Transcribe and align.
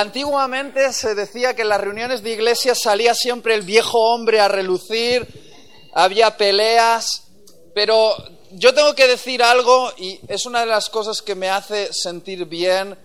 antiguamente 0.00 0.92
se 0.92 1.14
decía 1.14 1.54
que 1.54 1.62
en 1.62 1.70
las 1.70 1.80
reuniones 1.80 2.22
de 2.22 2.32
iglesia 2.32 2.74
salía 2.74 3.14
siempre 3.14 3.54
el 3.54 3.62
viejo 3.62 3.98
hombre 3.98 4.38
a 4.38 4.46
relucir, 4.46 5.26
había 5.92 6.36
peleas, 6.36 7.24
pero 7.74 8.14
yo 8.52 8.72
tengo 8.74 8.94
que 8.94 9.08
decir 9.08 9.42
algo 9.42 9.92
y 9.98 10.20
es 10.28 10.46
una 10.46 10.60
de 10.60 10.66
las 10.66 10.88
cosas 10.88 11.20
que 11.20 11.34
me 11.34 11.48
hace 11.48 11.92
sentir 11.92 12.44
bien 12.44 12.96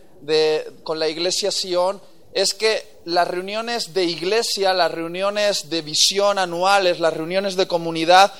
con 0.84 1.00
la 1.00 1.10
iglesia 1.10 1.52
Sion, 1.52 2.00
es 2.34 2.54
que 2.54 2.86
las 3.06 3.28
reuniones 3.28 3.94
de 3.94 4.06
iglesia, 4.06 4.74
las 4.74 4.92
reuniones 4.92 5.70
de 5.70 5.82
visión 5.82 6.38
anuales, 6.38 7.00
las 7.00 7.14
reuniones 7.14 7.56
de 7.56 7.68
comunidad, 7.68 8.32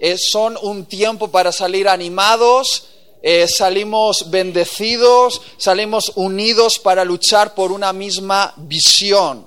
eh, 0.00 0.18
son 0.18 0.58
un 0.62 0.86
tiempo 0.86 1.28
para 1.28 1.52
salir 1.52 1.88
animados, 1.88 2.88
eh, 3.22 3.46
salimos 3.48 4.30
bendecidos, 4.30 5.42
salimos 5.58 6.12
unidos 6.14 6.78
para 6.78 7.04
luchar 7.04 7.54
por 7.54 7.70
una 7.70 7.92
misma 7.92 8.54
visión. 8.56 9.46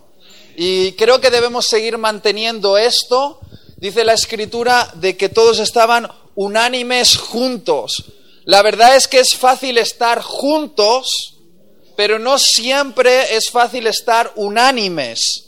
Y 0.56 0.92
creo 0.94 1.20
que 1.20 1.32
debemos 1.32 1.66
seguir 1.66 1.98
manteniendo 1.98 2.78
esto. 2.78 3.40
Dice 3.78 4.04
la 4.04 4.14
escritura 4.14 4.92
de 4.96 5.18
que 5.18 5.30
todos 5.30 5.58
estaban 5.60 6.08
unánimes 6.36 7.18
juntos. 7.18 8.04
La 8.46 8.62
verdad 8.62 8.96
es 8.96 9.08
que 9.08 9.20
es 9.20 9.36
fácil 9.36 9.80
estar 9.80 10.22
juntos, 10.22 11.36
pero 11.96 12.20
no 12.20 12.38
siempre 12.38 13.36
es 13.36 13.50
fácil 13.50 13.88
estar 13.88 14.32
unánimes. 14.36 15.46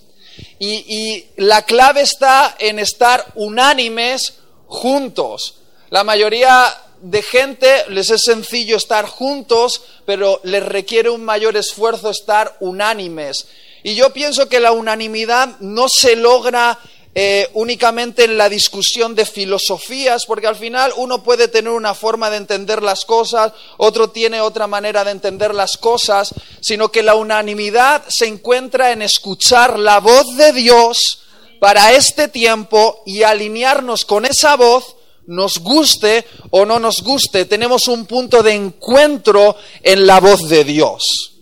Y, 0.57 0.73
y 0.87 1.25
la 1.37 1.61
clave 1.61 2.01
está 2.01 2.55
en 2.57 2.79
estar 2.79 3.33
unánimes 3.35 4.33
juntos. 4.65 5.55
La 5.91 6.03
mayoría 6.03 6.75
de 7.01 7.21
gente 7.21 7.85
les 7.89 8.09
es 8.09 8.23
sencillo 8.23 8.77
estar 8.77 9.05
juntos, 9.05 9.83
pero 10.05 10.39
les 10.43 10.63
requiere 10.63 11.09
un 11.09 11.23
mayor 11.23 11.57
esfuerzo 11.57 12.09
estar 12.09 12.57
unánimes. 12.59 13.47
Y 13.83 13.95
yo 13.95 14.11
pienso 14.11 14.49
que 14.49 14.59
la 14.59 14.71
unanimidad 14.71 15.59
no 15.59 15.89
se 15.89 16.15
logra 16.15 16.79
eh, 17.17 17.47
únicamente 17.53 18.25
en 18.25 18.37
la 18.37 18.49
discusión 18.49 19.15
de 19.15 19.25
filosofías, 19.25 20.25
porque 20.25 20.47
al 20.47 20.57
final 20.57 20.91
uno 20.97 21.23
puede 21.23 21.47
tener 21.47 21.71
una 21.71 21.93
forma 21.93 22.29
de 22.29 22.37
entender 22.37 22.83
las 22.83 23.05
cosas, 23.05 23.53
otro 23.77 24.09
tiene 24.09 24.41
otra 24.41 24.67
manera 24.67 25.05
de 25.05 25.11
entender 25.11 25.55
las 25.55 25.77
cosas, 25.77 26.33
sino 26.59 26.91
que 26.91 27.03
la 27.03 27.15
unanimidad 27.15 28.03
se 28.09 28.25
encuentra 28.25 28.91
en 28.91 29.01
escuchar 29.01 29.79
la 29.79 30.01
voz 30.01 30.35
de 30.35 30.51
Dios 30.51 31.19
para 31.61 31.93
este 31.93 32.27
tiempo 32.27 33.01
y 33.05 33.23
alinearnos 33.23 34.03
con 34.03 34.25
esa 34.25 34.57
voz 34.57 34.94
nos 35.27 35.59
guste 35.59 36.25
o 36.51 36.65
no 36.65 36.79
nos 36.79 37.01
guste, 37.01 37.45
tenemos 37.45 37.87
un 37.87 38.05
punto 38.05 38.43
de 38.43 38.53
encuentro 38.53 39.55
en 39.81 40.05
la 40.05 40.19
voz 40.19 40.47
de 40.47 40.63
Dios. 40.63 41.33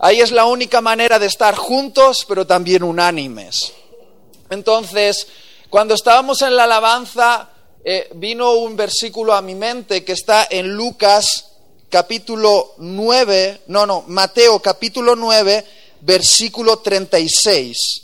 Ahí 0.00 0.20
es 0.20 0.30
la 0.30 0.44
única 0.46 0.80
manera 0.80 1.18
de 1.18 1.26
estar 1.26 1.56
juntos, 1.56 2.24
pero 2.28 2.46
también 2.46 2.82
unánimes. 2.82 3.72
Entonces, 4.50 5.26
cuando 5.68 5.94
estábamos 5.94 6.40
en 6.42 6.56
la 6.56 6.64
alabanza, 6.64 7.50
eh, 7.84 8.08
vino 8.14 8.52
un 8.52 8.76
versículo 8.76 9.34
a 9.34 9.42
mi 9.42 9.54
mente 9.54 10.04
que 10.04 10.12
está 10.12 10.46
en 10.50 10.74
Lucas 10.74 11.46
capítulo 11.88 12.74
9, 12.78 13.62
no, 13.68 13.86
no, 13.86 14.04
Mateo 14.08 14.60
capítulo 14.60 15.16
9, 15.16 15.64
versículo 16.02 16.78
36 16.78 18.02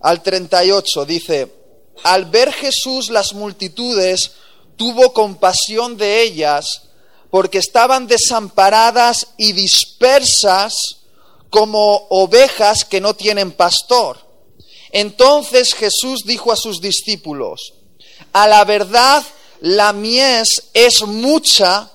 al 0.00 0.22
38. 0.22 1.04
Dice, 1.04 1.59
al 2.02 2.26
ver 2.26 2.52
Jesús 2.52 3.10
las 3.10 3.32
multitudes, 3.32 4.32
tuvo 4.76 5.12
compasión 5.12 5.96
de 5.96 6.22
ellas, 6.22 6.82
porque 7.30 7.58
estaban 7.58 8.06
desamparadas 8.06 9.28
y 9.36 9.52
dispersas 9.52 10.96
como 11.50 12.06
ovejas 12.10 12.84
que 12.84 13.00
no 13.00 13.14
tienen 13.14 13.52
pastor. 13.52 14.18
Entonces 14.90 15.74
Jesús 15.74 16.24
dijo 16.24 16.50
a 16.52 16.56
sus 16.56 16.80
discípulos, 16.80 17.74
a 18.32 18.48
la 18.48 18.64
verdad 18.64 19.24
la 19.60 19.92
mies 19.92 20.70
es 20.72 21.02
mucha, 21.02 21.90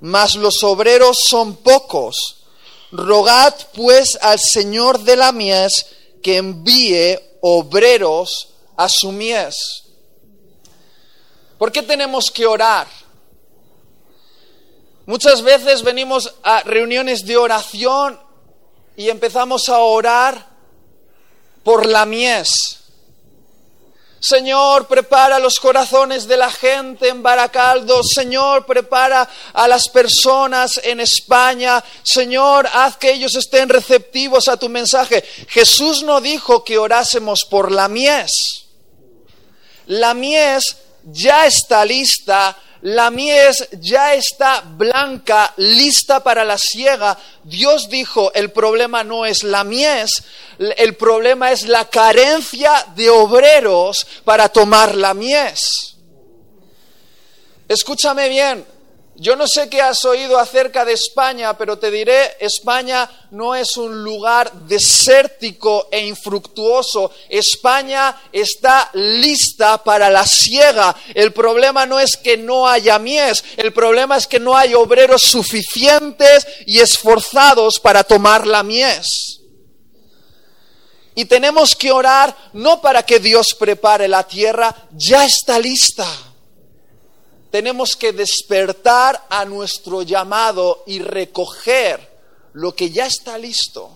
mas 0.00 0.34
los 0.34 0.62
obreros 0.62 1.18
son 1.18 1.56
pocos. 1.56 2.44
Rogad 2.90 3.54
pues 3.74 4.18
al 4.20 4.38
Señor 4.38 5.00
de 5.00 5.16
la 5.16 5.32
mies 5.32 5.86
que 6.22 6.36
envíe 6.36 7.18
obreros 7.40 8.53
a 8.76 8.88
su 8.88 9.12
mies. 9.12 9.84
¿Por 11.58 11.70
qué 11.72 11.82
tenemos 11.82 12.30
que 12.30 12.46
orar? 12.46 12.86
Muchas 15.06 15.42
veces 15.42 15.82
venimos 15.82 16.34
a 16.42 16.60
reuniones 16.62 17.26
de 17.26 17.36
oración 17.36 18.18
y 18.96 19.08
empezamos 19.10 19.68
a 19.68 19.78
orar 19.78 20.46
por 21.62 21.86
la 21.86 22.06
mies. 22.06 22.80
Señor, 24.24 24.86
prepara 24.86 25.38
los 25.38 25.60
corazones 25.60 26.26
de 26.26 26.38
la 26.38 26.50
gente 26.50 27.08
en 27.08 27.22
Baracaldo. 27.22 28.02
Señor, 28.02 28.64
prepara 28.64 29.28
a 29.52 29.68
las 29.68 29.86
personas 29.90 30.80
en 30.82 31.00
España. 31.00 31.84
Señor, 32.02 32.66
haz 32.72 32.96
que 32.96 33.12
ellos 33.12 33.34
estén 33.34 33.68
receptivos 33.68 34.48
a 34.48 34.56
tu 34.56 34.70
mensaje. 34.70 35.22
Jesús 35.48 36.02
no 36.02 36.22
dijo 36.22 36.64
que 36.64 36.78
orásemos 36.78 37.44
por 37.44 37.70
la 37.70 37.86
mies. 37.88 38.63
La 39.86 40.14
mies 40.14 40.76
ya 41.04 41.46
está 41.46 41.84
lista, 41.84 42.56
la 42.82 43.10
mies 43.10 43.68
ya 43.80 44.14
está 44.14 44.60
blanca, 44.60 45.52
lista 45.56 46.22
para 46.22 46.44
la 46.44 46.58
siega. 46.58 47.18
Dios 47.42 47.88
dijo, 47.88 48.32
el 48.34 48.50
problema 48.50 49.02
no 49.02 49.24
es 49.24 49.42
la 49.42 49.64
mies, 49.64 50.22
el 50.58 50.94
problema 50.96 51.50
es 51.50 51.66
la 51.66 51.88
carencia 51.88 52.86
de 52.94 53.08
obreros 53.08 54.06
para 54.24 54.48
tomar 54.48 54.94
la 54.94 55.14
mies. 55.14 55.96
Escúchame 57.68 58.28
bien, 58.28 58.66
yo 59.16 59.36
no 59.36 59.46
sé 59.46 59.68
qué 59.68 59.80
has 59.80 60.04
oído 60.04 60.38
acerca 60.40 60.84
de 60.84 60.92
España, 60.92 61.56
pero 61.56 61.78
te 61.78 61.90
diré, 61.90 62.36
España 62.40 63.08
no 63.30 63.54
es 63.54 63.76
un 63.76 64.02
lugar 64.02 64.52
desértico 64.52 65.88
e 65.92 66.04
infructuoso. 66.04 67.12
España 67.28 68.16
está 68.32 68.90
lista 68.94 69.82
para 69.84 70.10
la 70.10 70.26
siega. 70.26 70.96
El 71.14 71.32
problema 71.32 71.86
no 71.86 72.00
es 72.00 72.16
que 72.16 72.36
no 72.36 72.66
haya 72.66 72.98
mies, 72.98 73.44
el 73.56 73.72
problema 73.72 74.16
es 74.16 74.26
que 74.26 74.40
no 74.40 74.56
hay 74.56 74.74
obreros 74.74 75.22
suficientes 75.22 76.46
y 76.66 76.80
esforzados 76.80 77.78
para 77.78 78.02
tomar 78.02 78.48
la 78.48 78.64
mies. 78.64 79.40
Y 81.14 81.26
tenemos 81.26 81.76
que 81.76 81.92
orar 81.92 82.36
no 82.52 82.80
para 82.80 83.04
que 83.04 83.20
Dios 83.20 83.54
prepare 83.54 84.08
la 84.08 84.26
tierra, 84.26 84.74
ya 84.90 85.24
está 85.24 85.60
lista 85.60 86.04
tenemos 87.54 87.94
que 87.94 88.10
despertar 88.10 89.26
a 89.30 89.44
nuestro 89.44 90.02
llamado 90.02 90.82
y 90.88 90.98
recoger 90.98 92.00
lo 92.54 92.74
que 92.74 92.90
ya 92.90 93.06
está 93.06 93.38
listo. 93.38 93.92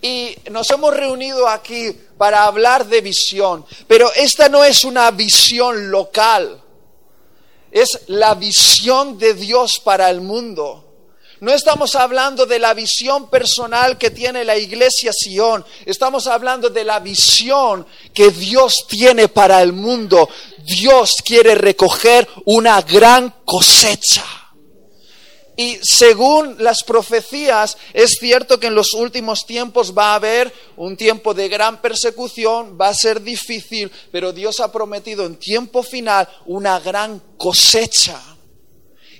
Y 0.00 0.32
nos 0.52 0.70
hemos 0.70 0.94
reunido 0.94 1.48
aquí 1.48 1.90
para 2.16 2.44
hablar 2.44 2.86
de 2.86 3.00
visión, 3.00 3.66
pero 3.88 4.12
esta 4.14 4.48
no 4.48 4.62
es 4.62 4.84
una 4.84 5.10
visión 5.10 5.90
local, 5.90 6.62
es 7.72 8.02
la 8.06 8.36
visión 8.36 9.18
de 9.18 9.34
Dios 9.34 9.80
para 9.80 10.08
el 10.08 10.20
mundo. 10.20 10.84
No 11.40 11.52
estamos 11.52 11.96
hablando 11.96 12.46
de 12.46 12.58
la 12.58 12.72
visión 12.72 13.28
personal 13.28 13.98
que 13.98 14.10
tiene 14.10 14.44
la 14.44 14.56
iglesia 14.56 15.12
Sion, 15.12 15.64
estamos 15.84 16.28
hablando 16.28 16.70
de 16.70 16.84
la 16.84 17.00
visión 17.00 17.86
que 18.14 18.30
Dios 18.30 18.86
tiene 18.86 19.26
para 19.26 19.60
el 19.60 19.72
mundo. 19.72 20.28
Dios 20.66 21.22
quiere 21.24 21.54
recoger 21.54 22.28
una 22.44 22.82
gran 22.82 23.32
cosecha. 23.44 24.24
Y 25.56 25.78
según 25.80 26.56
las 26.58 26.82
profecías, 26.82 27.78
es 27.94 28.18
cierto 28.18 28.60
que 28.60 28.66
en 28.66 28.74
los 28.74 28.92
últimos 28.92 29.46
tiempos 29.46 29.96
va 29.96 30.12
a 30.12 30.16
haber 30.16 30.52
un 30.76 30.96
tiempo 30.96 31.32
de 31.32 31.48
gran 31.48 31.80
persecución, 31.80 32.76
va 32.78 32.88
a 32.88 32.94
ser 32.94 33.22
difícil, 33.22 33.90
pero 34.12 34.32
Dios 34.32 34.60
ha 34.60 34.70
prometido 34.70 35.24
en 35.24 35.36
tiempo 35.36 35.82
final 35.82 36.28
una 36.44 36.78
gran 36.80 37.22
cosecha. 37.38 38.20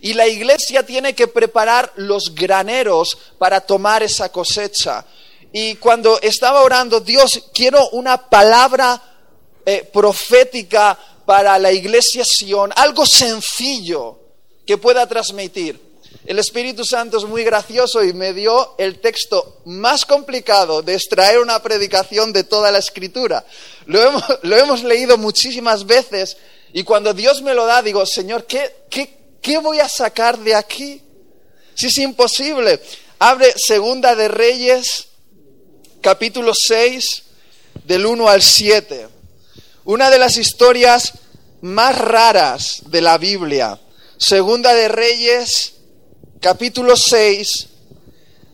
Y 0.03 0.13
la 0.13 0.27
iglesia 0.27 0.85
tiene 0.85 1.15
que 1.15 1.29
preparar 1.29 1.91
los 1.97 2.35
graneros 2.35 3.17
para 3.39 3.63
tomar 3.63 4.03
esa 4.03 4.31
cosecha. 4.31 5.07
Y 5.53 5.77
cuando 5.77 6.21
estaba 6.21 6.61
orando, 6.61 7.01
Dios, 7.01 7.45
quiero 7.55 7.89
una 7.91 8.29
palabra 8.29 9.01
eh, 9.65 9.89
profética 9.91 10.99
para 11.27 11.59
la 11.59 11.73
iglesia 11.73 12.25
Sion, 12.25 12.73
algo 12.77 13.05
sencillo 13.05 14.21
que 14.65 14.79
pueda 14.79 15.07
transmitir. 15.07 15.85
El 16.25 16.39
Espíritu 16.39 16.85
Santo 16.85 17.19
es 17.19 17.25
muy 17.25 17.45
gracioso 17.45 18.03
y 18.03 18.13
me 18.13 18.33
dio 18.33 18.75
el 18.79 18.99
texto 19.01 19.61
más 19.65 20.05
complicado 20.05 20.83
de 20.83 20.95
extraer 20.95 21.39
una 21.41 21.63
predicación 21.63 22.33
de 22.33 22.45
toda 22.45 22.73
la 22.73 22.79
escritura. 22.79 23.45
Lo 23.87 24.03
hemos, 24.03 24.25
lo 24.43 24.57
hemos 24.57 24.83
leído 24.83 25.19
muchísimas 25.19 25.87
veces 25.87 26.37
y 26.73 26.83
cuando 26.83 27.15
Dios 27.15 27.43
me 27.43 27.55
lo 27.55 27.67
da, 27.67 27.83
digo, 27.83 28.05
Señor, 28.07 28.45
¿qué, 28.45 28.75
qué, 28.91 29.37
¿qué 29.41 29.59
voy 29.59 29.79
a 29.79 29.89
sacar 29.89 30.39
de 30.39 30.55
aquí? 30.55 31.03
Si 31.75 31.87
es 31.87 31.99
imposible. 31.99 32.81
Abre 33.19 33.53
Segunda 33.57 34.15
de 34.15 34.29
Reyes, 34.29 35.07
capítulo 36.01 36.55
6, 36.55 37.23
del 37.85 38.05
1 38.05 38.29
al 38.29 38.43
7. 38.43 39.16
Una 39.87 40.11
de 40.11 40.19
las 40.19 40.37
historias 40.37 41.13
más 41.61 41.97
raras 41.97 42.83
de 42.87 43.01
la 43.01 43.19
Biblia. 43.19 43.79
Segunda 44.17 44.75
de 44.75 44.89
Reyes, 44.89 45.75
capítulo 46.41 46.97
6, 46.97 47.69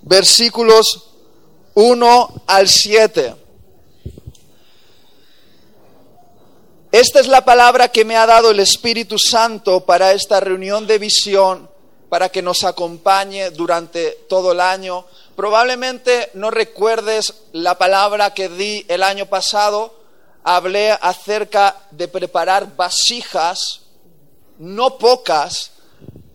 versículos 0.03 1.09
1 1.73 2.43
al 2.47 2.69
7. 2.69 3.35
Esta 6.93 7.21
es 7.21 7.29
la 7.29 7.47
palabra 7.47 7.89
que 7.89 8.05
me 8.05 8.19
ha 8.19 8.27
dado 8.27 8.51
el 8.51 8.61
Espíritu 8.61 9.19
Santo 9.19 9.87
para 9.87 10.13
esta 10.13 10.39
reunión 10.39 10.87
de 10.87 10.99
visión, 10.99 11.71
para 12.11 12.29
que 12.29 12.43
nos 12.43 12.63
acompañe 12.63 13.49
durante 13.53 14.19
todo 14.29 14.53
el 14.53 14.61
año. 14.61 15.07
Probablemente 15.35 16.29
no 16.35 16.51
recuerdes 16.51 17.33
la 17.53 17.79
palabra 17.79 18.35
que 18.35 18.51
di 18.51 18.85
el 18.89 19.03
año 19.03 19.25
pasado. 19.25 20.02
Hablé 20.45 20.91
acerca 20.93 21.77
de 21.91 22.09
preparar 22.09 22.75
vasijas, 22.77 23.83
no 24.59 24.99
pocas, 24.99 25.73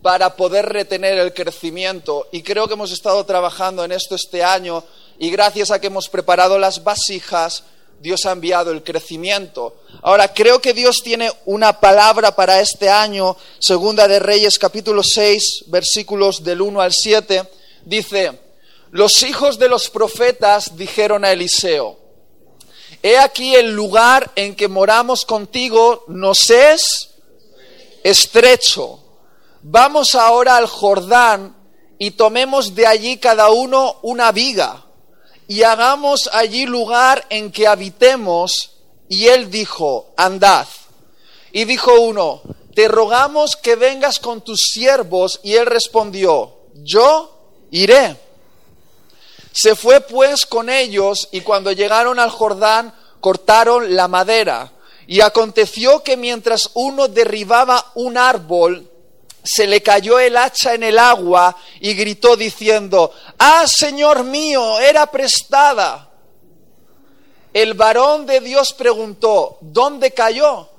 para 0.01 0.36
poder 0.36 0.65
retener 0.65 1.18
el 1.18 1.33
crecimiento. 1.33 2.27
Y 2.31 2.42
creo 2.42 2.68
que 2.68 2.75
hemos 2.75 2.92
estado 2.92 3.25
trabajando 3.25 3.83
en 3.83 3.92
esto 3.92 4.15
este 4.15 4.44
año 4.44 4.83
y 5.19 5.30
gracias 5.30 5.71
a 5.71 5.81
que 5.81 5.88
hemos 5.88 6.07
preparado 6.09 6.57
las 6.57 6.83
vasijas, 6.83 7.63
Dios 8.00 8.25
ha 8.25 8.31
enviado 8.31 8.71
el 8.71 8.83
crecimiento. 8.83 9.81
Ahora, 10.01 10.33
creo 10.33 10.62
que 10.62 10.74
Dios 10.74 11.01
tiene 11.01 11.31
una 11.45 11.80
palabra 11.80 12.36
para 12.36 12.62
este 12.62 12.89
año, 12.89 13.36
segunda 13.60 14.07
de 14.07 14.19
Reyes 14.19 14.60
capítulo 14.60 15.03
6, 15.03 15.65
versículos 15.68 16.44
del 16.44 16.62
1 16.62 16.80
al 16.80 16.94
7, 16.94 17.44
dice, 17.83 18.39
los 18.92 19.24
hijos 19.24 19.57
de 19.57 19.68
los 19.68 19.89
profetas 19.89 20.77
dijeron 20.77 21.25
a 21.25 21.31
Eliseo, 21.31 21.98
he 23.03 23.17
aquí 23.17 23.55
el 23.55 23.73
lugar 23.73 24.31
en 24.35 24.55
que 24.55 24.67
moramos 24.67 25.25
contigo 25.25 26.03
nos 26.07 26.49
es 26.49 27.09
estrecho. 28.03 28.99
Vamos 29.61 30.15
ahora 30.15 30.57
al 30.57 30.67
Jordán 30.67 31.55
y 31.99 32.11
tomemos 32.11 32.75
de 32.75 32.88
allí 32.88 33.17
cada 33.17 33.49
uno 33.49 33.97
una 34.01 34.31
viga 34.31 34.83
y 35.47 35.63
hagamos 35.63 36.29
allí 36.33 36.65
lugar 36.65 37.25
en 37.29 37.51
que 37.51 37.67
habitemos. 37.67 38.71
Y 39.09 39.27
él 39.27 39.50
dijo, 39.50 40.13
andad. 40.17 40.67
Y 41.53 41.63
dijo 41.63 42.01
uno, 42.01 42.41
te 42.75 42.89
rogamos 42.89 43.55
que 43.55 43.75
vengas 43.75 44.19
con 44.19 44.41
tus 44.41 44.61
siervos. 44.61 45.39
Y 45.43 45.55
él 45.55 45.65
respondió, 45.65 46.57
yo 46.83 47.33
iré. 47.71 48.17
Se 49.57 49.75
fue 49.75 50.01
pues 50.01 50.45
con 50.45 50.69
ellos 50.69 51.30
y 51.31 51.42
cuando 51.42 51.71
llegaron 51.71 52.19
al 52.19 52.30
Jordán 52.30 52.94
cortaron 53.19 53.95
la 53.95 54.07
madera. 54.07 54.71
Y 55.07 55.21
aconteció 55.21 56.04
que 56.04 56.15
mientras 56.15 56.69
uno 56.75 57.07
derribaba 57.07 57.83
un 57.95 58.19
árbol, 58.19 58.88
se 59.42 59.65
le 59.65 59.81
cayó 59.81 60.19
el 60.19 60.38
hacha 60.38 60.75
en 60.75 60.83
el 60.83 61.00
agua 61.00 61.57
y 61.80 61.95
gritó 61.95 62.36
diciendo, 62.36 63.12
Ah, 63.39 63.65
Señor 63.65 64.24
mío, 64.25 64.80
era 64.80 65.07
prestada. 65.07 66.07
El 67.51 67.74
varón 67.74 68.27
de 68.27 68.42
Dios 68.42 68.74
preguntó, 68.74 69.57
¿dónde 69.62 70.12
cayó? 70.12 70.69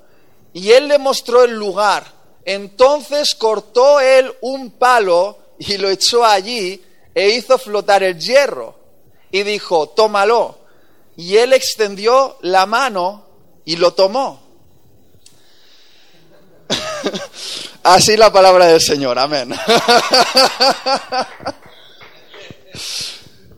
Y 0.53 0.71
él 0.71 0.87
le 0.87 0.99
mostró 0.99 1.43
el 1.43 1.51
lugar. 1.57 2.05
Entonces 2.45 3.35
cortó 3.35 3.99
él 3.99 4.33
un 4.41 4.71
palo 4.71 5.37
y 5.59 5.79
lo 5.79 5.91
echó 5.91 6.25
allí 6.25 6.85
e 7.15 7.31
hizo 7.31 7.59
flotar 7.59 8.03
el 8.03 8.19
hierro. 8.19 8.77
Y 9.31 9.43
dijo, 9.43 9.89
tómalo. 9.91 10.59
Y 11.17 11.37
él 11.37 11.53
extendió 11.53 12.39
la 12.43 12.67
mano 12.67 13.27
y 13.65 13.77
lo 13.77 13.93
tomó. 13.93 14.41
Así 17.83 18.17
la 18.17 18.33
palabra 18.33 18.67
del 18.67 18.81
Señor, 18.81 19.19
amén. 19.19 19.53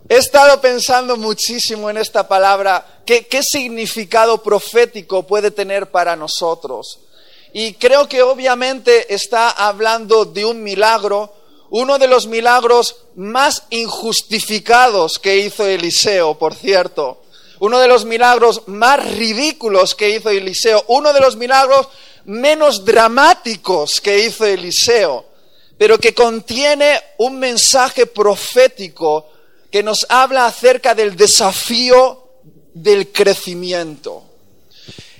He 0.09 0.17
estado 0.17 0.61
pensando 0.61 1.17
muchísimo 1.17 1.89
en 1.89 1.97
esta 1.97 2.27
palabra, 2.27 3.03
¿qué, 3.07 3.29
qué 3.29 3.45
significado 3.45 4.43
profético 4.43 5.25
puede 5.25 5.53
tener 5.53 5.93
para 5.93 6.17
nosotros. 6.17 6.99
Y 7.53 7.75
creo 7.75 8.09
que 8.09 8.21
obviamente 8.23 9.15
está 9.15 9.51
hablando 9.51 10.25
de 10.25 10.45
un 10.45 10.65
milagro, 10.65 11.33
uno 11.71 11.99
de 11.99 12.09
los 12.09 12.27
milagros 12.27 12.97
más 13.15 13.63
injustificados 13.71 15.19
que 15.19 15.39
hizo 15.39 15.67
Eliseo, 15.67 16.37
por 16.37 16.55
cierto. 16.55 17.23
Uno 17.61 17.79
de 17.79 17.89
los 17.89 18.05
milagros 18.05 18.63
más 18.67 19.09
ridículos 19.17 19.95
que 19.95 20.11
hizo 20.11 20.31
Eliseo. 20.31 20.85
Uno 20.89 21.13
de 21.13 21.21
los 21.21 21.37
milagros 21.37 21.89
menos 22.25 22.85
dramáticos 22.85 24.01
que 24.01 24.27
hizo 24.27 24.45
Eliseo, 24.45 25.25
pero 25.79 25.99
que 25.99 26.13
contiene 26.13 27.01
un 27.19 27.39
mensaje 27.39 28.07
profético 28.07 29.29
que 29.71 29.83
nos 29.83 30.07
habla 30.09 30.47
acerca 30.47 30.95
del 30.95 31.17
desafío 31.17 32.25
del 32.75 33.13
crecimiento. 33.13 34.25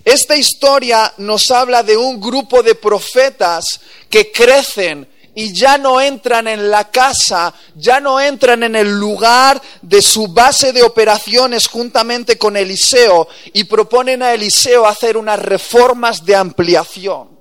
Esta 0.05 0.35
historia 0.37 1.13
nos 1.19 1.51
habla 1.51 1.83
de 1.83 1.97
un 1.97 2.21
grupo 2.21 2.63
de 2.63 2.75
profetas 2.75 3.81
que 4.09 4.33
crecen 4.33 5.07
y 5.35 5.53
ya 5.53 5.79
no 5.79 6.01
entran 6.01 6.49
en 6.49 6.71
la 6.71 6.91
casa, 6.91 7.55
ya 7.77 8.01
no 8.01 8.21
entran 8.21 8.63
en 8.63 8.77
el 8.77 8.91
lugar 8.99 9.61
de 9.83 10.03
su 10.03 10.29
base 10.29 10.73
de 10.73 10.83
operaciones 10.83 11.67
juntamente 11.67 12.37
con 12.37 12.57
Eliseo 12.57 13.29
y 13.53 13.65
proponen 13.65 14.23
a 14.23 14.33
Eliseo 14.33 14.87
hacer 14.87 15.17
unas 15.17 15.39
reformas 15.39 16.25
de 16.25 16.37
ampliación. 16.37 17.41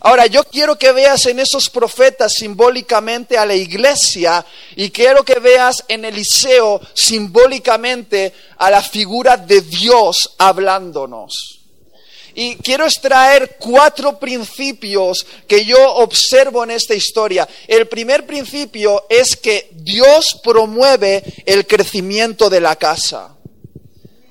Ahora, 0.00 0.26
yo 0.26 0.44
quiero 0.44 0.78
que 0.78 0.92
veas 0.92 1.26
en 1.26 1.40
esos 1.40 1.68
profetas 1.68 2.32
simbólicamente 2.34 3.36
a 3.36 3.44
la 3.44 3.54
iglesia 3.54 4.44
y 4.76 4.90
quiero 4.90 5.24
que 5.24 5.40
veas 5.40 5.84
en 5.88 6.04
Eliseo 6.04 6.80
simbólicamente 6.94 8.32
a 8.58 8.70
la 8.70 8.82
figura 8.82 9.36
de 9.36 9.60
Dios 9.60 10.34
hablándonos. 10.38 11.57
Y 12.40 12.54
quiero 12.58 12.84
extraer 12.84 13.56
cuatro 13.58 14.20
principios 14.20 15.26
que 15.48 15.64
yo 15.64 15.96
observo 15.96 16.62
en 16.62 16.70
esta 16.70 16.94
historia. 16.94 17.48
El 17.66 17.88
primer 17.88 18.26
principio 18.26 19.06
es 19.10 19.34
que 19.34 19.68
Dios 19.72 20.38
promueve 20.44 21.24
el 21.46 21.66
crecimiento 21.66 22.48
de 22.48 22.60
la 22.60 22.76
casa. 22.76 23.34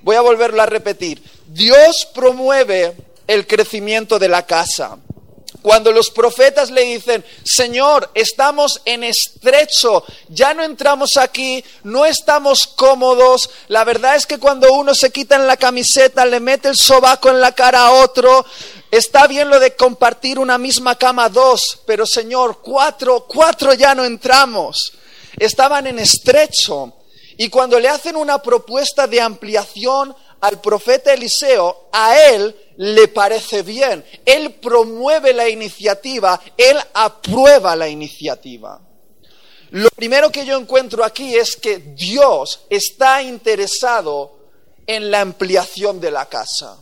Voy 0.04 0.16
a 0.16 0.22
volverlo 0.22 0.62
a 0.62 0.66
repetir. 0.66 1.22
Dios 1.48 2.08
promueve 2.16 2.94
el 3.28 3.46
crecimiento 3.46 4.18
de 4.18 4.30
la 4.30 4.46
casa. 4.46 4.98
Cuando 5.68 5.92
los 5.92 6.12
profetas 6.12 6.72
le 6.72 6.84
dicen, 6.84 7.26
Señor, 7.44 8.10
estamos 8.14 8.82
en 8.86 9.04
estrecho, 9.04 10.06
ya 10.30 10.54
no 10.54 10.64
entramos 10.64 11.18
aquí, 11.18 11.62
no 11.84 12.06
estamos 12.06 12.68
cómodos, 12.68 13.50
la 13.68 13.84
verdad 13.84 14.16
es 14.16 14.26
que 14.26 14.38
cuando 14.38 14.72
uno 14.72 14.96
se 14.96 15.12
quita 15.12 15.36
en 15.36 15.46
la 15.46 15.58
camiseta, 15.58 16.26
le 16.26 16.40
mete 16.40 16.70
el 16.70 16.78
sobaco 16.78 17.28
en 17.28 17.42
la 17.42 17.52
cara 17.52 17.82
a 17.82 17.92
otro, 17.92 18.46
está 18.92 19.28
bien 19.28 19.50
lo 19.50 19.60
de 19.60 19.76
compartir 19.76 20.40
una 20.40 20.58
misma 20.58 20.96
cama 20.96 21.28
dos, 21.28 21.80
pero 21.86 22.06
Señor, 22.06 22.62
cuatro, 22.62 23.26
cuatro 23.28 23.74
ya 23.74 23.94
no 23.94 24.06
entramos. 24.06 24.94
Estaban 25.38 25.86
en 25.86 26.00
estrecho. 26.00 26.94
Y 27.36 27.50
cuando 27.50 27.78
le 27.78 27.90
hacen 27.90 28.16
una 28.16 28.42
propuesta 28.42 29.06
de 29.06 29.20
ampliación 29.20 30.16
al 30.40 30.62
profeta 30.62 31.14
Eliseo, 31.14 31.90
a 31.92 32.18
él 32.18 32.56
le 32.78 33.08
parece 33.08 33.62
bien. 33.64 34.04
Él 34.26 34.54
promueve 34.56 35.34
la 35.34 35.50
iniciativa, 35.50 36.40
él 36.56 36.78
aprueba 36.94 37.76
la 37.76 37.88
iniciativa. 37.88 38.82
Lo 39.72 39.90
primero 39.90 40.32
que 40.32 40.46
yo 40.46 40.58
encuentro 40.58 41.04
aquí 41.04 41.36
es 41.36 41.58
que 41.58 41.80
Dios 41.80 42.62
está 42.70 43.22
interesado 43.22 44.38
en 44.86 45.12
la 45.12 45.22
ampliación 45.22 46.00
de 46.00 46.12
la 46.12 46.26
casa. 46.28 46.78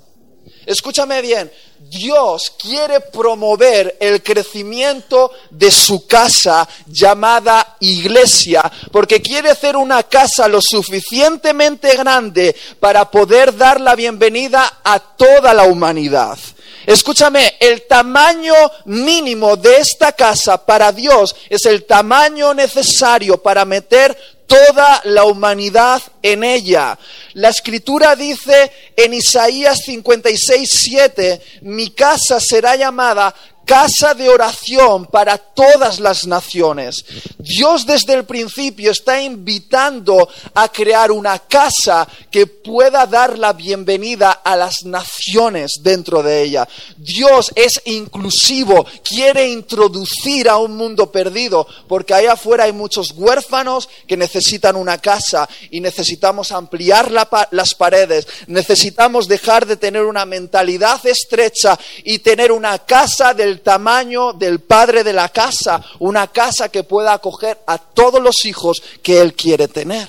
Escúchame 0.66 1.22
bien, 1.22 1.52
Dios 1.78 2.54
quiere 2.58 3.00
promover 3.00 3.98
el 4.00 4.24
crecimiento 4.24 5.32
de 5.52 5.70
su 5.70 6.08
casa 6.08 6.68
llamada 6.88 7.78
iglesia, 7.80 8.72
porque 8.92 9.22
quiere 9.22 9.52
hacer 9.52 9.76
una 9.78 10.04
casa 10.04 10.48
lo 10.48 10.62
suficientemente 10.62 11.96
grande 11.96 12.56
para 12.80 13.10
poder 13.12 13.56
dar 13.56 13.80
la 13.80 13.96
bienvenida 13.96 14.80
a 14.84 15.00
toda 15.00 15.54
la 15.54 15.64
humanidad. 15.64 16.38
Escúchame, 16.86 17.56
el 17.60 17.88
tamaño 17.88 18.54
mínimo 18.86 19.56
de 19.56 19.78
esta 19.78 20.12
casa 20.12 20.66
para 20.66 20.92
Dios 20.92 21.36
es 21.50 21.66
el 21.66 21.86
tamaño 21.86 22.54
necesario 22.54 23.42
para 23.42 23.66
meter 23.66 24.16
toda 24.48 25.02
la 25.06 25.26
humanidad 25.26 26.02
en 26.22 26.44
ella. 26.44 26.98
La 27.34 27.50
escritura 27.50 28.16
dice 28.16 28.72
en 28.96 29.14
Isaías 29.14 29.80
56, 29.86 30.70
7, 30.70 31.42
mi 31.62 31.90
casa 31.92 32.40
será 32.40 32.76
llamada 32.76 33.34
casa 33.66 34.14
de 34.14 34.30
oración 34.30 35.08
para 35.08 35.38
todas 35.38 36.00
las 36.00 36.28
naciones. 36.28 37.04
Dios 37.40 37.86
desde 37.86 38.14
el 38.14 38.26
principio 38.26 38.92
está 38.92 39.22
invitando 39.22 40.30
a 40.54 40.70
crear 40.70 41.12
una 41.12 41.40
casa 41.40 42.08
que 42.32 42.48
pueda 42.48 43.06
dar 43.06 43.38
la 43.38 43.54
bienvenida 43.54 44.32
a 44.32 44.56
las 44.56 44.86
naciones 44.86 45.82
dentro 45.82 46.24
de 46.24 46.44
ella. 46.44 46.68
Dios 46.98 47.52
es 47.56 47.82
inclusivo, 47.86 48.86
quiere 49.04 49.48
introducir 49.50 50.48
a 50.48 50.58
un 50.58 50.76
mundo 50.78 51.12
perdido, 51.12 51.68
porque 51.88 52.14
allá 52.14 52.34
afuera 52.34 52.66
hay 52.66 52.74
muchos 52.74 53.12
huérfanos 53.12 53.90
que 54.08 54.18
necesitan 54.18 54.76
una 54.76 55.00
casa 55.00 55.50
y 55.72 55.82
necesitamos 55.82 56.52
ampliar 56.52 57.12
las 57.12 57.74
paredes, 57.74 58.28
necesitamos 58.48 59.28
dejar 59.28 59.66
de 59.66 59.78
tener 59.78 60.04
una 60.04 60.26
mentalidad 60.26 61.06
estrecha 61.06 61.78
y 62.04 62.20
tener 62.20 62.52
una 62.52 62.78
casa 62.80 63.34
tamaño 63.62 64.34
del 64.34 64.60
padre 64.60 65.04
de 65.04 65.14
la 65.14 65.30
casa, 65.30 65.84
una 66.00 66.28
casa 66.28 66.70
que 66.70 66.84
pueda 66.84 67.14
acoger 67.14 67.60
a 67.68 67.78
todos 67.78 68.22
los 68.22 68.46
hijos 68.46 68.82
que 69.02 69.22
él 69.22 69.34
quiere 69.34 69.68
tener. 69.68 70.08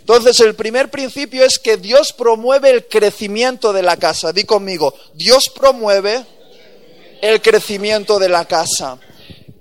Entonces, 0.00 0.38
el 0.40 0.54
primer 0.54 0.90
principio 0.90 1.44
es 1.44 1.58
que 1.58 1.78
Dios 1.78 2.12
promueve 2.12 2.70
el 2.70 2.86
crecimiento 2.86 3.72
de 3.72 3.82
la 3.82 3.96
casa. 3.96 4.32
Di 4.32 4.44
conmigo, 4.44 4.94
Dios 5.14 5.48
promueve 5.48 6.24
el 7.22 7.40
crecimiento 7.40 8.18
de 8.18 8.28
la 8.28 8.44
casa. 8.44 8.98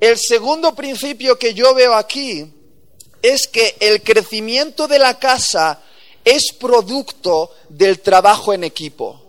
El 0.02 0.18
segundo 0.18 0.76
principio 0.76 1.40
que 1.40 1.54
yo 1.54 1.74
veo 1.74 1.94
aquí 1.94 2.54
es 3.22 3.48
que 3.48 3.78
el 3.80 4.04
crecimiento 4.04 4.90
de 4.90 5.00
la 5.00 5.18
casa 5.18 5.82
es 6.26 6.52
producto 6.52 7.52
del 7.70 8.02
trabajo 8.02 8.54
en 8.54 8.66
equipo. 8.66 9.22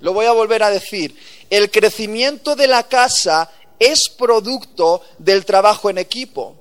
Lo 0.00 0.12
voy 0.12 0.26
a 0.26 0.32
volver 0.32 0.62
a 0.62 0.70
decir. 0.70 1.16
El 1.50 1.70
crecimiento 1.70 2.56
de 2.56 2.68
la 2.68 2.84
casa 2.84 3.50
es 3.78 4.08
producto 4.08 5.02
del 5.18 5.44
trabajo 5.44 5.90
en 5.90 5.98
equipo. 5.98 6.56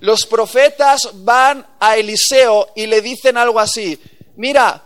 Los 0.00 0.26
profetas 0.26 1.08
van 1.14 1.66
a 1.80 1.96
Eliseo 1.96 2.68
y 2.74 2.86
le 2.86 3.00
dicen 3.00 3.38
algo 3.38 3.58
así, 3.58 3.98
mira, 4.36 4.84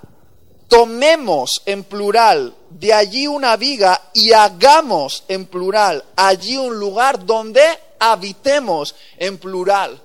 tomemos 0.68 1.62
en 1.66 1.82
plural 1.82 2.54
de 2.70 2.92
allí 2.92 3.26
una 3.26 3.56
viga 3.56 4.00
y 4.14 4.32
hagamos 4.32 5.24
en 5.26 5.46
plural 5.46 6.04
allí 6.14 6.56
un 6.56 6.78
lugar 6.78 7.26
donde 7.26 7.62
habitemos 7.98 8.94
en 9.18 9.36
plural. 9.38 10.00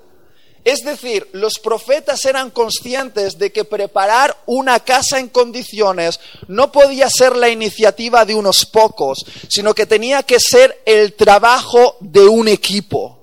Es 0.65 0.83
decir, 0.83 1.29
los 1.31 1.59
profetas 1.59 2.25
eran 2.25 2.49
conscientes 2.49 3.37
de 3.37 3.51
que 3.51 3.65
preparar 3.65 4.35
una 4.47 4.79
casa 4.79 5.19
en 5.19 5.29
condiciones 5.29 6.19
no 6.47 6.71
podía 6.71 7.07
ser 7.07 7.35
la 7.35 7.49
iniciativa 7.49 8.25
de 8.25 8.33
unos 8.33 8.65
pocos, 8.65 9.23
sino 9.47 9.75
que 9.75 9.85
tenía 9.85 10.23
que 10.23 10.39
ser 10.39 10.81
el 10.87 11.13
trabajo 11.13 11.97
de 11.99 12.27
un 12.27 12.47
equipo. 12.47 13.19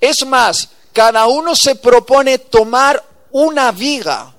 Es 0.00 0.24
más, 0.24 0.70
cada 0.94 1.26
uno 1.26 1.54
se 1.54 1.74
propone 1.74 2.38
tomar 2.38 3.04
una 3.30 3.70
viga. 3.70 4.34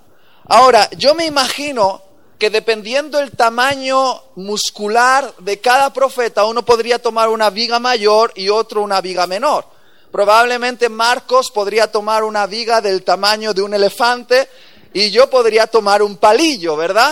Ahora, 0.46 0.90
yo 0.98 1.14
me 1.14 1.28
imagino 1.28 2.02
que 2.40 2.50
dependiendo 2.50 3.20
el 3.20 3.30
tamaño 3.34 4.20
muscular 4.36 5.32
de 5.38 5.62
cada 5.62 5.94
profeta, 5.94 6.46
uno 6.46 6.66
podría 6.66 6.98
tomar 6.98 7.30
una 7.30 7.52
viga 7.52 7.78
mayor 7.78 8.34
y 8.36 8.50
otro 8.50 8.82
una 8.82 9.00
viga 9.00 9.28
menor. 9.28 9.73
Probablemente 10.14 10.90
Marcos 10.90 11.50
podría 11.50 11.92
tomar 11.92 12.24
una 12.24 12.46
viga 12.46 12.82
del 12.82 13.02
tamaño 13.02 13.52
de 13.52 13.64
un 13.64 13.74
elefante 13.74 14.48
y 14.94 15.10
yo 15.10 15.28
podría 15.28 15.66
tomar 15.66 16.04
un 16.04 16.18
palillo, 16.18 16.76
¿verdad? 16.76 17.12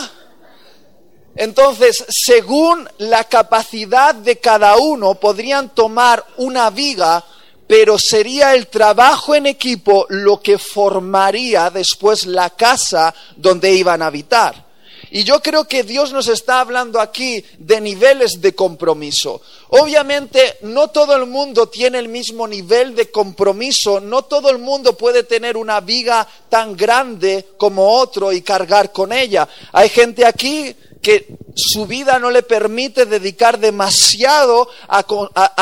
Entonces, 1.35 2.05
según 2.09 2.87
la 2.99 3.23
capacidad 3.23 4.13
de 4.13 4.37
cada 4.37 4.77
uno, 4.77 5.15
podrían 5.15 5.69
tomar 5.69 6.23
una 6.37 6.69
viga, 6.69 7.25
pero 7.65 7.97
sería 7.97 8.53
el 8.53 8.67
trabajo 8.67 9.33
en 9.33 9.47
equipo 9.47 10.05
lo 10.09 10.39
que 10.39 10.59
formaría 10.59 11.71
después 11.71 12.27
la 12.27 12.51
casa 12.51 13.15
donde 13.35 13.73
iban 13.73 14.03
a 14.03 14.07
habitar. 14.07 14.70
Y 15.09 15.23
yo 15.23 15.41
creo 15.41 15.65
que 15.65 15.83
Dios 15.83 16.13
nos 16.13 16.27
está 16.27 16.59
hablando 16.59 16.99
aquí 16.99 17.43
de 17.57 17.81
niveles 17.81 18.41
de 18.41 18.53
compromiso. 18.53 19.41
Obviamente 19.69 20.57
no 20.61 20.89
todo 20.89 21.15
el 21.15 21.25
mundo 21.25 21.67
tiene 21.67 21.99
el 21.99 22.09
mismo 22.09 22.47
nivel 22.47 22.95
de 22.95 23.09
compromiso, 23.09 23.99
no 23.99 24.23
todo 24.23 24.49
el 24.49 24.59
mundo 24.59 24.97
puede 24.97 25.23
tener 25.23 25.57
una 25.57 25.79
viga 25.79 26.27
tan 26.49 26.75
grande 26.75 27.47
como 27.57 27.89
otro 27.89 28.31
y 28.31 28.41
cargar 28.41 28.91
con 28.91 29.11
ella. 29.11 29.47
Hay 29.71 29.89
gente 29.89 30.25
aquí 30.25 30.75
que 31.01 31.35
su 31.55 31.87
vida 31.87 32.19
no 32.19 32.29
le 32.29 32.43
permite 32.43 33.05
dedicar 33.05 33.59
demasiado 33.59 34.69
a, 34.87 35.03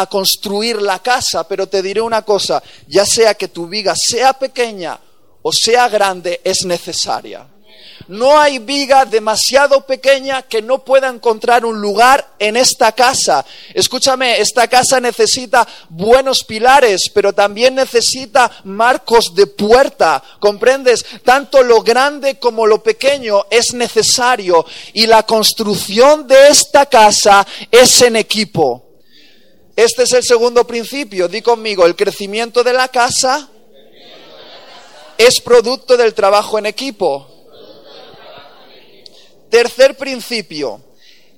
construir 0.10 0.82
la 0.82 1.00
casa, 1.00 1.48
pero 1.48 1.68
te 1.68 1.82
diré 1.82 2.02
una 2.02 2.24
cosa, 2.24 2.62
ya 2.88 3.06
sea 3.06 3.34
que 3.36 3.48
tu 3.48 3.68
viga 3.68 3.96
sea 3.96 4.34
pequeña 4.34 5.00
o 5.42 5.52
sea 5.52 5.88
grande, 5.88 6.42
es 6.44 6.66
necesaria. 6.66 7.48
No 8.08 8.40
hay 8.40 8.58
viga 8.58 9.06
demasiado 9.06 9.86
pequeña 9.86 10.42
que 10.42 10.64
no 10.64 10.84
pueda 10.84 11.10
encontrar 11.10 11.64
un 11.64 11.80
lugar 11.80 12.34
en 12.40 12.58
esta 12.58 12.92
casa. 12.92 13.46
Escúchame, 13.74 14.40
esta 14.40 14.68
casa 14.68 15.00
necesita 15.00 15.68
buenos 15.90 16.44
pilares, 16.44 17.10
pero 17.10 17.34
también 17.34 17.76
necesita 17.76 18.52
marcos 18.64 19.36
de 19.36 19.46
puerta. 19.46 20.24
¿Comprendes? 20.40 21.06
Tanto 21.24 21.62
lo 21.62 21.84
grande 21.84 22.40
como 22.40 22.66
lo 22.66 22.82
pequeño 22.82 23.46
es 23.52 23.76
necesario. 23.76 24.66
Y 24.94 25.06
la 25.06 25.24
construcción 25.24 26.28
de 26.28 26.48
esta 26.48 26.88
casa 26.88 27.46
es 27.70 28.02
en 28.02 28.16
equipo. 28.16 28.86
Este 29.76 30.04
es 30.04 30.14
el 30.14 30.24
segundo 30.24 30.66
principio. 30.66 31.28
Di 31.28 31.42
conmigo, 31.42 31.86
el 31.86 31.96
crecimiento 31.96 32.64
de 32.64 32.74
la 32.74 32.88
casa 32.88 33.50
es 35.18 35.40
producto 35.42 35.96
del 35.96 36.14
trabajo 36.14 36.58
en 36.58 36.66
equipo. 36.66 37.29
Tercer 39.50 39.98
principio, 39.98 40.82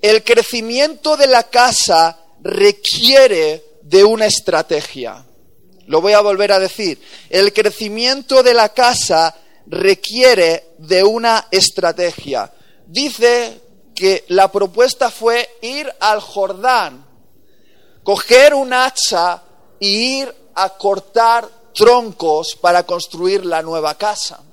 el 0.01 0.23
crecimiento 0.23 1.15
de 1.15 1.27
la 1.27 1.43
casa 1.43 2.19
requiere 2.41 3.63
de 3.83 4.03
una 4.03 4.25
estrategia. 4.25 5.25
Lo 5.87 6.01
voy 6.01 6.13
a 6.13 6.21
volver 6.21 6.51
a 6.51 6.59
decir. 6.59 7.01
El 7.29 7.53
crecimiento 7.53 8.43
de 8.43 8.53
la 8.53 8.69
casa 8.69 9.35
requiere 9.67 10.73
de 10.77 11.03
una 11.03 11.47
estrategia. 11.51 12.51
Dice 12.87 13.61
que 13.93 14.25
la 14.29 14.51
propuesta 14.51 15.11
fue 15.11 15.47
ir 15.61 15.91
al 15.99 16.19
Jordán, 16.19 17.05
coger 18.03 18.53
un 18.53 18.73
hacha 18.73 19.43
y 19.79 20.21
ir 20.21 20.35
a 20.55 20.69
cortar 20.69 21.47
troncos 21.73 22.55
para 22.55 22.83
construir 22.83 23.45
la 23.45 23.61
nueva 23.61 23.97
casa. 23.97 24.43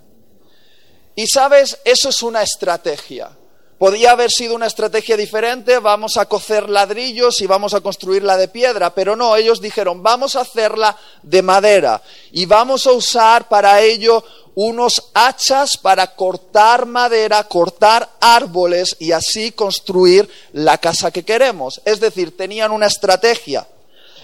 Y 1.15 1.27
sabes, 1.27 1.79
eso 1.85 2.11
es 2.11 2.23
una 2.23 2.43
estrategia. 2.43 3.38
Podía 3.79 4.11
haber 4.11 4.33
sido 4.33 4.57
una 4.57 4.67
estrategia 4.67 5.17
diferente, 5.17 5.79
vamos 5.79 6.17
a 6.17 6.27
cocer 6.27 6.69
ladrillos 6.69 7.41
y 7.41 7.47
vamos 7.47 7.75
a 7.75 7.81
construirla 7.81 8.37
de 8.37 8.49
piedra, 8.49 8.93
pero 8.93 9.15
no, 9.15 9.37
ellos 9.37 9.61
dijeron, 9.61 10.03
vamos 10.03 10.35
a 10.35 10.41
hacerla 10.41 10.97
de 11.23 11.43
madera 11.43 12.03
y 12.33 12.47
vamos 12.47 12.89
a 12.89 12.93
usar 12.93 13.47
para 13.47 13.81
ello 13.81 14.25
unos 14.57 15.11
hachas 15.15 15.77
para 15.77 16.17
cortar 16.17 16.87
madera, 16.87 17.45
cortar 17.45 18.09
árboles 18.21 18.97
y 18.99 19.13
así 19.13 19.53
construir 19.53 20.29
la 20.53 20.79
casa 20.79 21.13
que 21.13 21.25
queremos. 21.25 21.81
Es 21.85 22.01
decir, 22.01 22.37
tenían 22.37 22.73
una 22.73 22.87
estrategia. 22.87 23.65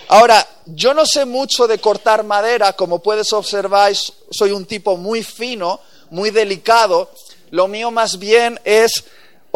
Ahora, 0.08 0.44
yo 0.66 0.92
no 0.92 1.06
sé 1.06 1.24
mucho 1.24 1.68
de 1.68 1.78
cortar 1.78 2.24
madera, 2.24 2.72
como 2.72 2.98
puedes 2.98 3.32
observar, 3.32 3.92
soy 4.28 4.50
un 4.50 4.66
tipo 4.66 4.96
muy 4.96 5.22
fino, 5.22 5.78
muy 6.10 6.30
delicado. 6.30 7.10
Lo 7.50 7.68
mío 7.68 7.92
más 7.92 8.18
bien 8.18 8.58
es 8.64 9.04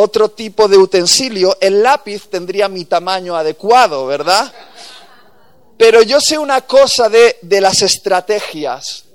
otro 0.01 0.29
tipo 0.29 0.69
de 0.69 0.79
utensilio, 0.79 1.57
el 1.61 1.83
lápiz 1.83 2.29
tendría 2.29 2.69
mi 2.69 2.85
tamaño 2.85 3.35
adecuado, 3.35 4.07
¿verdad? 4.07 4.53
Pero 5.77 6.03
yo 6.03 6.21
sé 6.21 6.39
una 6.39 6.61
cosa 6.61 7.09
de, 7.09 7.37
de 7.43 7.61
las 7.61 7.83
estrategias. 7.83 9.07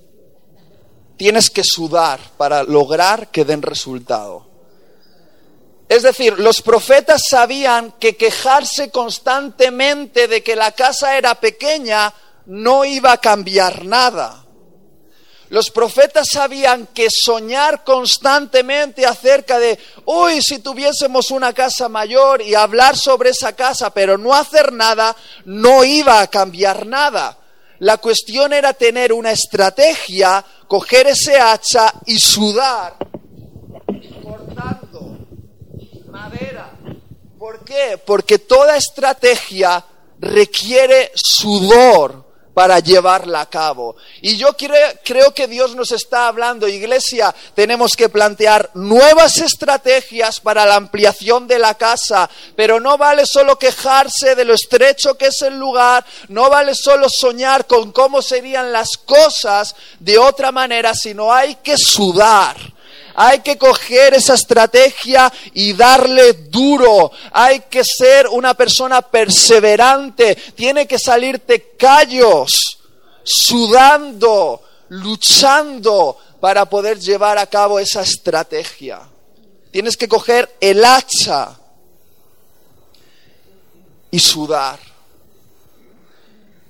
Tienes 1.15 1.49
que 1.49 1.63
sudar 1.63 2.19
para 2.35 2.63
lograr 2.63 3.31
que 3.31 3.45
den 3.45 3.61
resultado. 3.61 4.45
Es 5.87 6.03
decir, 6.03 6.37
los 6.37 6.61
profetas 6.61 7.29
sabían 7.29 7.93
que 7.93 8.17
quejarse 8.17 8.91
constantemente 8.91 10.27
de 10.27 10.43
que 10.43 10.57
la 10.57 10.73
casa 10.73 11.17
era 11.17 11.35
pequeña 11.35 12.13
no 12.47 12.83
iba 12.83 13.13
a 13.13 13.21
cambiar 13.21 13.85
nada. 13.85 14.42
Los 15.49 15.69
profetas 15.69 16.29
sabían 16.29 16.87
que 16.87 17.09
soñar 17.09 17.83
constantemente 17.83 19.05
acerca 19.05 19.59
de, 19.59 19.77
uy, 20.05 20.41
si 20.41 20.59
tuviésemos 20.59 21.31
una 21.31 21.53
casa 21.53 21.89
mayor 21.89 22.41
y 22.41 22.55
hablar 22.55 22.97
sobre 22.97 23.31
esa 23.31 23.53
casa, 23.53 23.91
pero 23.91 24.17
no 24.17 24.33
hacer 24.33 24.73
nada, 24.73 25.15
no 25.45 25.83
iba 25.83 26.21
a 26.21 26.27
cambiar 26.27 26.85
nada. 26.87 27.37
La 27.79 27.97
cuestión 27.97 28.53
era 28.53 28.73
tener 28.73 29.11
una 29.11 29.31
estrategia, 29.31 30.43
coger 30.67 31.07
ese 31.07 31.37
hacha 31.39 31.93
y 32.05 32.19
sudar, 32.19 32.95
cortando 34.23 35.17
madera. 36.09 36.71
¿Por 37.37 37.65
qué? 37.65 37.99
Porque 38.03 38.39
toda 38.39 38.77
estrategia 38.77 39.83
requiere 40.19 41.11
sudor 41.13 42.32
para 42.53 42.79
llevarla 42.79 43.41
a 43.41 43.49
cabo. 43.49 43.95
Y 44.21 44.37
yo 44.37 44.55
creo, 44.55 45.33
que 45.33 45.47
Dios 45.47 45.75
nos 45.75 45.91
está 45.91 46.27
hablando, 46.27 46.67
iglesia, 46.67 47.33
tenemos 47.55 47.95
que 47.95 48.09
plantear 48.09 48.69
nuevas 48.73 49.37
estrategias 49.37 50.39
para 50.39 50.65
la 50.65 50.75
ampliación 50.75 51.47
de 51.47 51.59
la 51.59 51.75
casa, 51.75 52.29
pero 52.55 52.79
no 52.79 52.97
vale 52.97 53.25
solo 53.25 53.57
quejarse 53.57 54.35
de 54.35 54.45
lo 54.45 54.53
estrecho 54.53 55.17
que 55.17 55.27
es 55.27 55.41
el 55.41 55.57
lugar, 55.57 56.05
no 56.27 56.49
vale 56.49 56.75
solo 56.75 57.09
soñar 57.09 57.65
con 57.65 57.91
cómo 57.91 58.21
serían 58.21 58.71
las 58.71 58.97
cosas 58.97 59.75
de 59.99 60.17
otra 60.17 60.51
manera, 60.51 60.93
sino 60.93 61.33
hay 61.33 61.55
que 61.55 61.77
sudar 61.77 62.73
hay 63.15 63.39
que 63.39 63.57
coger 63.57 64.13
esa 64.13 64.33
estrategia 64.33 65.31
y 65.53 65.73
darle 65.73 66.33
duro. 66.33 67.11
Hay 67.31 67.61
que 67.61 67.83
ser 67.83 68.27
una 68.27 68.53
persona 68.53 69.01
perseverante. 69.01 70.35
Tiene 70.55 70.87
que 70.87 70.97
salirte 70.97 71.75
callos, 71.77 72.79
sudando, 73.23 74.61
luchando 74.89 76.17
para 76.39 76.65
poder 76.65 76.99
llevar 76.99 77.37
a 77.37 77.45
cabo 77.45 77.79
esa 77.79 78.01
estrategia. 78.01 79.01
Tienes 79.71 79.97
que 79.97 80.07
coger 80.07 80.55
el 80.59 80.83
hacha 80.83 81.57
y 84.11 84.19
sudar. 84.19 84.79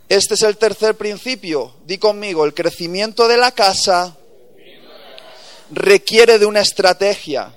Este 0.10 0.36
es 0.36 0.44
el 0.44 0.58
tercer 0.58 0.96
principio. 0.96 1.74
Di 1.86 1.98
conmigo, 1.98 2.46
el 2.46 2.54
crecimiento 2.54 3.28
de 3.28 3.38
la 3.38 3.52
casa 3.52 4.16
requiere 5.72 6.40
de 6.40 6.46
una 6.46 6.62
estrategia. 6.62 7.54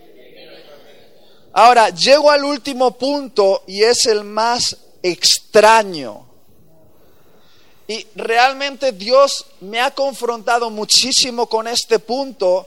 Ahora, 1.52 1.88
llego 1.88 2.30
al 2.30 2.44
último 2.44 2.98
punto 2.98 3.64
y 3.66 3.82
es 3.82 4.06
el 4.06 4.24
más 4.24 4.76
extraño. 5.02 6.26
Y 7.88 8.06
realmente 8.14 8.92
Dios 8.92 9.46
me 9.60 9.80
ha 9.80 9.92
confrontado 9.92 10.70
muchísimo 10.70 11.48
con 11.48 11.68
este 11.68 11.98
punto 11.98 12.66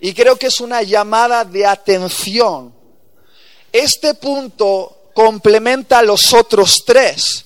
y 0.00 0.12
creo 0.12 0.36
que 0.36 0.48
es 0.48 0.60
una 0.60 0.82
llamada 0.82 1.44
de 1.44 1.64
atención. 1.64 2.74
Este 3.72 4.14
punto 4.14 5.10
complementa 5.14 6.00
a 6.00 6.02
los 6.02 6.34
otros 6.34 6.84
tres. 6.84 7.45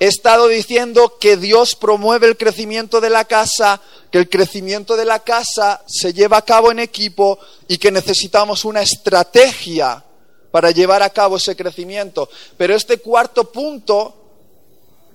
He 0.00 0.06
estado 0.06 0.48
diciendo 0.48 1.18
que 1.20 1.36
Dios 1.36 1.76
promueve 1.76 2.26
el 2.26 2.36
crecimiento 2.36 3.00
de 3.00 3.10
la 3.10 3.24
casa, 3.24 3.80
que 4.10 4.18
el 4.18 4.28
crecimiento 4.28 4.96
de 4.96 5.04
la 5.04 5.20
casa 5.20 5.82
se 5.86 6.12
lleva 6.12 6.38
a 6.38 6.44
cabo 6.44 6.72
en 6.72 6.80
equipo 6.80 7.38
y 7.68 7.78
que 7.78 7.92
necesitamos 7.92 8.64
una 8.64 8.82
estrategia 8.82 10.02
para 10.50 10.72
llevar 10.72 11.02
a 11.02 11.10
cabo 11.10 11.36
ese 11.36 11.54
crecimiento. 11.54 12.28
Pero 12.56 12.74
este 12.74 12.98
cuarto 12.98 13.50
punto 13.52 14.14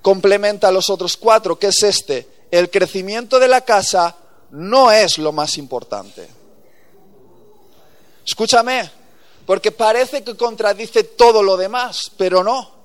complementa 0.02 0.70
a 0.70 0.72
los 0.72 0.90
otros 0.90 1.18
cuatro, 1.18 1.60
que 1.60 1.68
es 1.68 1.84
este. 1.84 2.28
El 2.50 2.70
crecimiento 2.70 3.38
de 3.38 3.50
la 3.50 3.62
casa 3.62 4.16
no 4.52 4.92
es 4.92 5.18
lo 5.18 5.34
más 5.34 5.58
importante. 5.58 6.28
Escúchame, 8.26 8.90
porque 9.46 9.72
parece 9.72 10.24
que 10.24 10.38
contradice 10.38 11.04
todo 11.04 11.44
lo 11.44 11.58
demás, 11.58 12.12
pero 12.18 12.44
no 12.44 12.79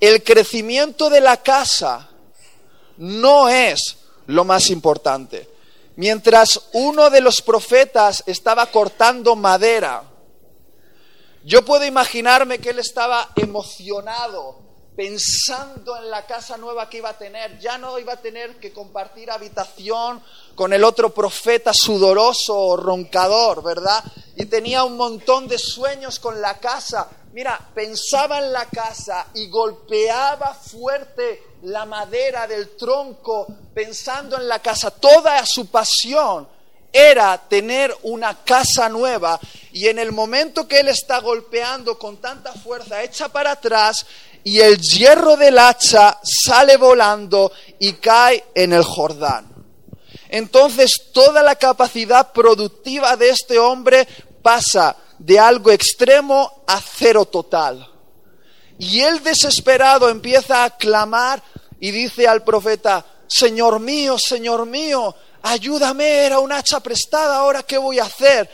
el 0.00 0.22
crecimiento 0.24 1.10
de 1.10 1.20
la 1.20 1.36
casa 1.36 2.08
no 2.96 3.48
es 3.48 3.98
lo 4.26 4.44
más 4.44 4.70
importante. 4.70 5.48
Mientras 5.96 6.68
uno 6.72 7.10
de 7.10 7.20
los 7.20 7.42
profetas 7.42 8.22
estaba 8.26 8.66
cortando 8.66 9.36
madera, 9.36 10.02
yo 11.44 11.64
puedo 11.64 11.84
imaginarme 11.84 12.58
que 12.58 12.70
él 12.70 12.78
estaba 12.78 13.30
emocionado 13.36 14.69
pensando 15.00 15.96
en 15.96 16.10
la 16.10 16.26
casa 16.26 16.58
nueva 16.58 16.90
que 16.90 16.98
iba 16.98 17.08
a 17.08 17.16
tener. 17.16 17.58
Ya 17.58 17.78
no 17.78 17.98
iba 17.98 18.12
a 18.12 18.20
tener 18.20 18.56
que 18.56 18.70
compartir 18.70 19.30
habitación 19.30 20.22
con 20.54 20.74
el 20.74 20.84
otro 20.84 21.08
profeta 21.08 21.72
sudoroso 21.72 22.54
o 22.54 22.76
roncador, 22.76 23.62
¿verdad? 23.62 24.04
Y 24.36 24.44
tenía 24.44 24.84
un 24.84 24.98
montón 24.98 25.48
de 25.48 25.58
sueños 25.58 26.20
con 26.20 26.42
la 26.42 26.58
casa. 26.58 27.08
Mira, 27.32 27.58
pensaba 27.74 28.40
en 28.40 28.52
la 28.52 28.66
casa 28.66 29.28
y 29.32 29.48
golpeaba 29.48 30.52
fuerte 30.52 31.44
la 31.62 31.86
madera 31.86 32.46
del 32.46 32.76
tronco 32.76 33.46
pensando 33.72 34.36
en 34.36 34.48
la 34.48 34.58
casa. 34.58 34.90
Toda 34.90 35.46
su 35.46 35.68
pasión 35.68 36.46
era 36.92 37.38
tener 37.38 37.96
una 38.02 38.44
casa 38.44 38.88
nueva 38.88 39.38
y 39.72 39.86
en 39.86 39.98
el 39.98 40.12
momento 40.12 40.66
que 40.66 40.80
él 40.80 40.88
está 40.88 41.20
golpeando 41.20 41.98
con 41.98 42.16
tanta 42.16 42.52
fuerza, 42.52 43.02
echa 43.02 43.28
para 43.28 43.52
atrás 43.52 44.04
y 44.44 44.60
el 44.60 44.78
hierro 44.78 45.36
del 45.36 45.58
hacha 45.58 46.18
sale 46.22 46.76
volando 46.76 47.52
y 47.78 47.94
cae 47.94 48.44
en 48.54 48.72
el 48.72 48.82
Jordán. 48.82 49.50
Entonces 50.28 51.10
toda 51.12 51.42
la 51.42 51.56
capacidad 51.56 52.32
productiva 52.32 53.16
de 53.16 53.30
este 53.30 53.58
hombre 53.58 54.06
pasa 54.42 54.96
de 55.18 55.38
algo 55.38 55.70
extremo 55.70 56.62
a 56.66 56.80
cero 56.80 57.24
total. 57.24 57.86
Y 58.78 59.00
él 59.00 59.22
desesperado 59.22 60.08
empieza 60.08 60.64
a 60.64 60.70
clamar 60.70 61.42
y 61.80 61.90
dice 61.90 62.26
al 62.26 62.44
profeta, 62.44 63.04
Señor 63.26 63.80
mío, 63.80 64.18
Señor 64.18 64.66
mío, 64.66 65.14
ayúdame, 65.42 66.24
era 66.24 66.38
un 66.38 66.52
hacha 66.52 66.80
prestada, 66.80 67.36
ahora 67.36 67.62
qué 67.62 67.76
voy 67.76 67.98
a 67.98 68.04
hacer. 68.04 68.48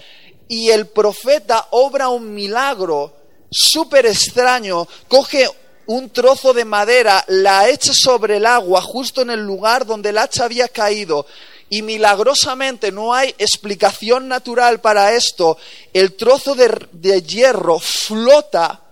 Y 0.49 0.71
el 0.71 0.89
profeta 0.89 1.69
obra 1.71 2.09
un 2.09 2.35
milagro 2.35 3.15
súper 3.51 4.07
extraño, 4.07 4.87
coge 5.09 5.49
un 5.87 6.11
trozo 6.11 6.53
de 6.53 6.65
madera, 6.65 7.25
la 7.29 7.69
echa 7.69 7.95
sobre 7.95 8.39
el 8.39 8.47
agua, 8.47 8.83
justo 8.83 9.23
en 9.23 9.31
el 9.31 9.41
lugar 9.41 9.87
donde 9.87 10.11
el 10.11 10.19
hacha 10.19 10.45
había 10.45 10.69
caído, 10.69 11.27
y 11.69 11.83
milagrosamente 11.83 12.93
no 12.93 13.13
hay 13.13 13.35
explicación 13.39 14.29
natural 14.29 14.81
para 14.81 15.15
esto, 15.15 15.59
el 15.93 16.15
trozo 16.15 16.55
de, 16.55 17.23
hierro 17.23 17.79
flota 17.79 18.83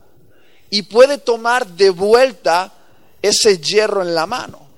y 0.71 0.83
puede 0.83 1.19
tomar 1.19 1.67
de 1.67 1.91
vuelta 1.91 2.73
ese 3.23 3.59
hierro 3.59 4.03
en 4.03 4.15
la 4.15 4.27
mano. 4.27 4.71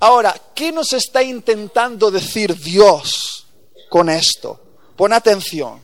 Ahora, 0.00 0.36
¿qué 0.54 0.70
nos 0.70 0.92
está 0.92 1.22
intentando 1.22 2.10
decir 2.10 2.54
Dios 2.56 3.46
con 3.88 4.08
esto? 4.08 4.60
Pon 4.96 5.12
atención. 5.12 5.80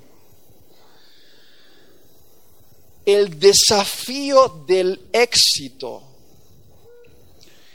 El 3.12 3.40
desafío 3.40 4.62
del 4.68 5.09
éxito 5.12 6.01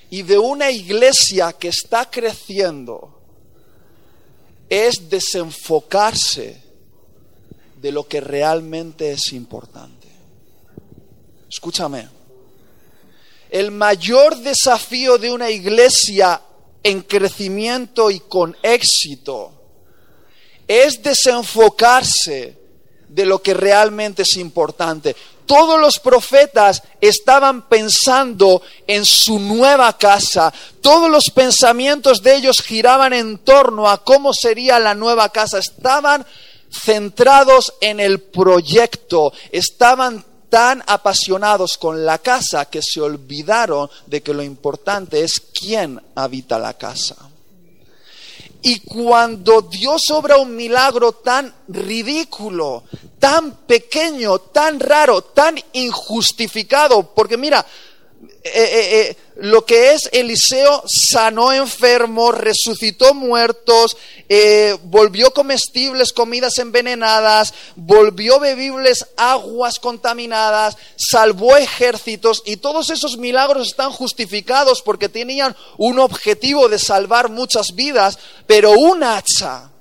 y 0.10 0.22
de 0.22 0.38
una 0.38 0.72
iglesia 0.72 1.52
que 1.52 1.68
está 1.68 2.10
creciendo 2.10 3.20
es 4.70 5.10
desenfocarse 5.10 6.64
de 7.82 7.92
lo 7.92 8.08
que 8.08 8.22
realmente 8.22 9.12
es 9.12 9.34
importante. 9.34 10.08
Escúchame, 11.50 12.08
el 13.50 13.72
mayor 13.72 14.38
desafío 14.38 15.18
de 15.18 15.34
una 15.34 15.50
iglesia 15.50 16.42
en 16.82 17.02
crecimiento 17.02 18.10
y 18.10 18.22
con 18.22 18.56
éxito 18.64 19.52
es 20.66 21.04
desenfocarse 21.04 22.58
de 23.16 23.26
lo 23.26 23.42
que 23.42 23.54
realmente 23.54 24.24
es 24.24 24.36
importante 24.36 25.16
todos 25.46 25.80
los 25.80 26.00
profetas 26.00 26.84
estaban 27.00 27.64
pensando 27.64 28.62
en 28.88 29.06
su 29.06 29.40
nueva 29.40 29.98
casa. 29.98 30.54
Todos 30.82 31.10
los 31.10 31.30
pensamientos 31.30 32.22
de 32.22 32.36
ellos 32.36 32.62
giraban 32.62 33.14
en 33.14 33.38
torno 33.40 33.90
a 33.90 34.04
cómo 34.04 34.34
sería 34.34 34.80
la 34.80 34.96
nueva 34.96 35.30
casa. 35.30 35.60
Estaban 35.60 36.26
centrados 36.70 37.74
en 37.82 38.00
el 38.00 38.22
proyecto. 38.22 39.34
Estaban 39.52 40.24
tan 40.50 40.84
apasionados 40.88 41.78
con 41.78 42.06
la 42.06 42.18
casa 42.20 42.66
que 42.66 42.82
se 42.82 43.02
olvidaron 43.02 43.90
de 44.06 44.22
que 44.22 44.34
lo 44.34 44.44
importante 44.44 45.24
es 45.24 45.40
quién 45.40 46.02
habita 46.16 46.58
la 46.58 46.74
casa. 46.74 47.16
Y 48.68 48.80
cuando 48.80 49.62
Dios 49.62 50.10
obra 50.10 50.38
un 50.38 50.56
milagro 50.56 51.12
tan 51.12 51.54
ridículo, 51.68 52.84
tan 53.20 53.58
pequeño, 53.68 54.40
tan 54.40 54.80
raro, 54.80 55.22
tan 55.22 55.56
injustificado, 55.74 57.14
porque 57.14 57.38
mira, 57.38 57.64
eh, 58.48 58.52
eh, 58.54 59.00
eh, 59.00 59.18
lo 59.38 59.66
que 59.66 59.94
es 59.94 60.08
Eliseo 60.14 60.84
sanó 60.86 61.52
enfermos, 61.52 62.38
resucitó 62.38 63.16
muertos, 63.16 63.98
volvió 64.84 65.34
comestibles 65.34 66.14
comidas 66.14 66.60
envenenadas, 66.60 67.56
volvió 67.76 68.40
bebibles 68.40 69.08
aguas 69.18 69.80
contaminadas, 69.80 70.78
salvó 70.96 71.58
ejércitos 71.58 72.44
y 72.46 72.58
todos 72.58 72.92
esos 72.92 73.18
milagros 73.18 73.68
están 73.68 73.92
justificados 73.92 74.84
porque 74.84 75.10
tenían 75.10 75.56
un 75.78 75.98
objetivo 75.98 76.70
de 76.70 76.78
salvar 76.78 77.30
muchas 77.30 77.74
vidas, 77.74 78.20
pero 78.46 78.74
un 78.74 79.04
hacha, 79.04 79.72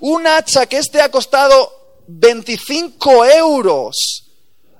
un 0.00 0.26
hacha 0.26 0.66
que 0.66 0.78
este 0.78 1.00
ha 1.00 1.10
costado 1.10 1.72
25 2.08 3.26
euros, 3.26 4.21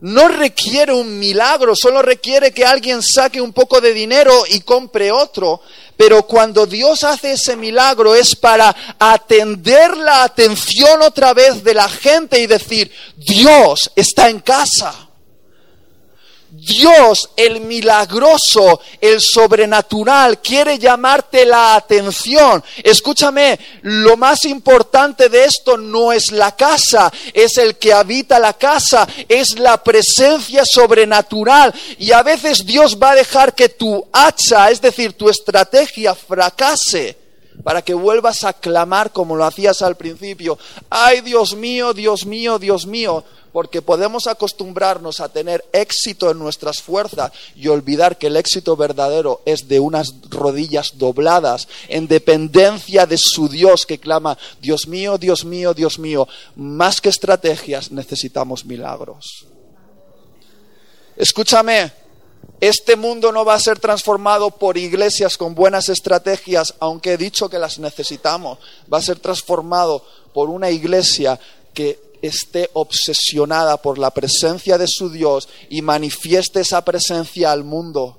no 0.03 0.27
requiere 0.27 0.93
un 0.93 1.17
milagro, 1.17 1.77
solo 1.77 2.03
requiere 2.03 2.51
que 2.51 2.65
alguien 2.65 3.03
saque 3.03 3.41
un 3.41 3.53
poco 3.53 3.81
de 3.81 3.93
dinero 3.93 4.33
y 4.51 4.61
compre 4.61 5.13
otro. 5.13 5.61
Pero 5.97 6.25
cuando 6.27 6.67
Dios 6.67 7.05
hace 7.05 7.35
ese 7.35 7.55
milagro 7.55 8.17
es 8.17 8.35
para 8.35 8.75
atender 8.99 9.97
la 9.97 10.25
atención 10.25 11.03
otra 11.03 11.35
vez 11.35 11.63
de 11.63 11.75
la 11.75 11.89
gente 11.89 12.41
y 12.41 12.49
decir, 12.49 12.91
Dios 13.17 13.93
está 13.95 14.29
en 14.29 14.41
casa. 14.41 15.09
Dios, 16.55 17.31
el 17.35 17.63
milagroso, 17.63 18.79
el 19.01 19.23
sobrenatural, 19.23 20.43
quiere 20.43 20.79
llamarte 20.79 21.47
la 21.47 21.77
atención. 21.77 22.63
Escúchame, 22.85 23.59
lo 23.81 24.19
más 24.19 24.45
importante 24.45 25.31
de 25.31 25.47
esto 25.47 25.79
no 25.79 26.13
es 26.13 26.31
la 26.31 26.55
casa, 26.55 27.11
es 27.33 27.57
el 27.57 27.77
que 27.77 27.95
habita 27.95 28.39
la 28.39 28.53
casa, 28.53 29.09
es 29.31 29.59
la 29.59 29.83
presencia 29.83 30.67
sobrenatural. 30.67 31.73
Y 31.99 32.13
a 32.13 32.23
veces 32.23 32.67
Dios 32.67 32.99
va 33.03 33.13
a 33.13 33.17
dejar 33.17 33.55
que 33.55 33.71
tu 33.71 34.07
hacha, 34.13 34.71
es 34.71 34.83
decir, 34.83 35.15
tu 35.15 35.31
estrategia, 35.31 36.15
fracase 36.15 37.22
para 37.63 37.83
que 37.83 37.95
vuelvas 37.95 38.45
a 38.45 38.53
clamar 38.53 39.13
como 39.13 39.37
lo 39.37 39.45
hacías 39.45 39.83
al 39.83 39.97
principio. 39.97 40.59
Ay, 40.91 41.21
Dios 41.21 41.55
mío, 41.55 41.93
Dios 41.93 42.27
mío, 42.27 42.59
Dios 42.59 42.87
mío 42.87 43.25
porque 43.53 43.83
podemos 43.83 44.27
acostumbrarnos 44.27 45.21
a 45.21 45.29
tener 45.29 45.65
éxito 45.73 46.31
en 46.31 46.39
nuestras 46.39 46.83
fuerzas 46.83 47.33
y 47.55 47.69
olvidar 47.69 48.17
que 48.17 48.29
el 48.29 48.37
éxito 48.37 48.77
verdadero 48.77 49.43
es 49.45 49.69
de 49.69 49.79
unas 49.79 50.15
rodillas 50.31 50.95
dobladas 50.97 51.69
en 51.89 52.09
dependencia 52.09 53.07
de 53.07 53.19
su 53.19 53.49
Dios 53.49 53.87
que 53.87 53.99
clama, 53.99 54.39
Dios 54.61 54.89
mío, 54.89 55.19
Dios 55.19 55.45
mío, 55.45 55.75
Dios 55.75 55.99
mío, 55.99 56.27
más 56.57 57.01
que 57.01 57.11
estrategias 57.11 57.93
necesitamos 57.93 58.65
milagros. 58.65 59.47
Escúchame, 61.15 61.93
este 62.63 62.95
mundo 62.95 63.33
no 63.33 63.45
va 63.45 63.55
a 63.55 63.61
ser 63.61 63.81
transformado 63.81 64.53
por 64.53 64.79
iglesias 64.79 65.37
con 65.37 65.53
buenas 65.53 65.89
estrategias, 65.89 66.77
aunque 66.79 67.15
he 67.15 67.17
dicho 67.17 67.49
que 67.49 67.59
las 67.59 67.81
necesitamos, 67.81 68.61
va 68.91 68.99
a 68.99 69.03
ser 69.03 69.19
transformado 69.19 70.05
por 70.33 70.49
una 70.49 70.71
iglesia 70.71 71.41
que 71.75 71.99
esté 72.23 72.71
obsesionada 72.75 73.79
por 73.79 73.99
la 73.99 74.13
presencia 74.13 74.79
de 74.79 74.87
su 74.87 75.11
Dios 75.11 75.49
y 75.71 75.83
manifieste 75.83 76.61
esa 76.61 76.85
presencia 76.85 77.51
al 77.51 77.65
mundo. 77.65 78.17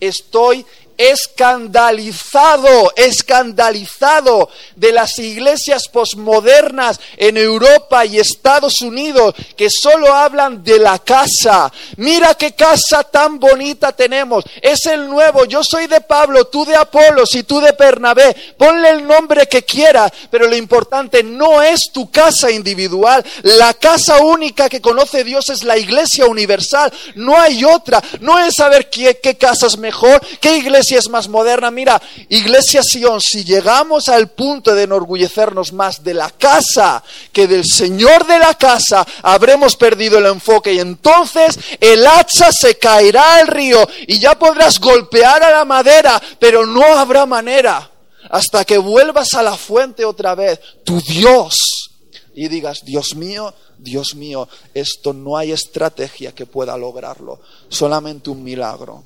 Estoy 0.00 0.66
escandalizado, 1.00 2.92
escandalizado 2.94 4.50
de 4.76 4.92
las 4.92 5.18
iglesias 5.18 5.88
posmodernas 5.88 7.00
en 7.16 7.38
Europa 7.38 8.04
y 8.04 8.18
Estados 8.18 8.82
Unidos 8.82 9.34
que 9.56 9.70
solo 9.70 10.12
hablan 10.12 10.62
de 10.62 10.78
la 10.78 10.98
casa. 10.98 11.72
Mira 11.96 12.34
qué 12.34 12.52
casa 12.52 13.02
tan 13.02 13.38
bonita 13.38 13.92
tenemos. 13.92 14.44
Es 14.60 14.84
el 14.84 15.08
nuevo. 15.08 15.46
Yo 15.46 15.64
soy 15.64 15.86
de 15.86 16.02
Pablo, 16.02 16.48
tú 16.48 16.66
de 16.66 16.76
Apolos 16.76 17.34
y 17.34 17.44
tú 17.44 17.60
de 17.60 17.72
Bernabé. 17.72 18.36
Ponle 18.58 18.90
el 18.90 19.06
nombre 19.06 19.46
que 19.46 19.64
quieras, 19.64 20.12
pero 20.30 20.48
lo 20.48 20.56
importante 20.56 21.22
no 21.22 21.62
es 21.62 21.92
tu 21.92 22.10
casa 22.10 22.50
individual. 22.50 23.24
La 23.42 23.72
casa 23.72 24.18
única 24.18 24.68
que 24.68 24.82
conoce 24.82 25.24
Dios 25.24 25.48
es 25.48 25.64
la 25.64 25.78
iglesia 25.78 26.26
universal. 26.26 26.92
No 27.14 27.40
hay 27.40 27.64
otra. 27.64 28.02
No 28.20 28.38
es 28.38 28.56
saber 28.56 28.90
qué, 28.90 29.18
qué 29.22 29.38
casa 29.38 29.66
es 29.66 29.78
mejor, 29.78 30.20
qué 30.40 30.58
iglesia 30.58 30.89
es 30.94 31.08
más 31.08 31.28
moderna. 31.28 31.70
Mira, 31.70 32.00
Iglesia 32.28 32.82
Sion, 32.82 33.20
si 33.20 33.44
llegamos 33.44 34.08
al 34.08 34.28
punto 34.28 34.74
de 34.74 34.84
enorgullecernos 34.84 35.72
más 35.72 36.02
de 36.02 36.14
la 36.14 36.30
casa 36.30 37.02
que 37.32 37.46
del 37.46 37.64
Señor 37.64 38.26
de 38.26 38.38
la 38.38 38.54
casa, 38.54 39.06
habremos 39.22 39.76
perdido 39.76 40.18
el 40.18 40.26
enfoque 40.26 40.72
y 40.72 40.80
entonces 40.80 41.58
el 41.80 42.06
hacha 42.06 42.52
se 42.52 42.76
caerá 42.76 43.36
al 43.36 43.46
río 43.46 43.88
y 44.06 44.18
ya 44.18 44.38
podrás 44.38 44.80
golpear 44.80 45.42
a 45.42 45.50
la 45.50 45.64
madera, 45.64 46.20
pero 46.38 46.66
no 46.66 46.84
habrá 46.84 47.26
manera 47.26 47.90
hasta 48.30 48.64
que 48.64 48.78
vuelvas 48.78 49.34
a 49.34 49.42
la 49.42 49.56
fuente 49.56 50.04
otra 50.04 50.34
vez, 50.34 50.60
tu 50.84 51.00
Dios, 51.00 51.90
y 52.34 52.48
digas, 52.48 52.84
Dios 52.84 53.16
mío, 53.16 53.52
Dios 53.78 54.14
mío, 54.14 54.48
esto 54.74 55.12
no 55.12 55.36
hay 55.36 55.52
estrategia 55.52 56.32
que 56.32 56.46
pueda 56.46 56.76
lograrlo, 56.76 57.40
solamente 57.68 58.30
un 58.30 58.42
milagro. 58.42 59.02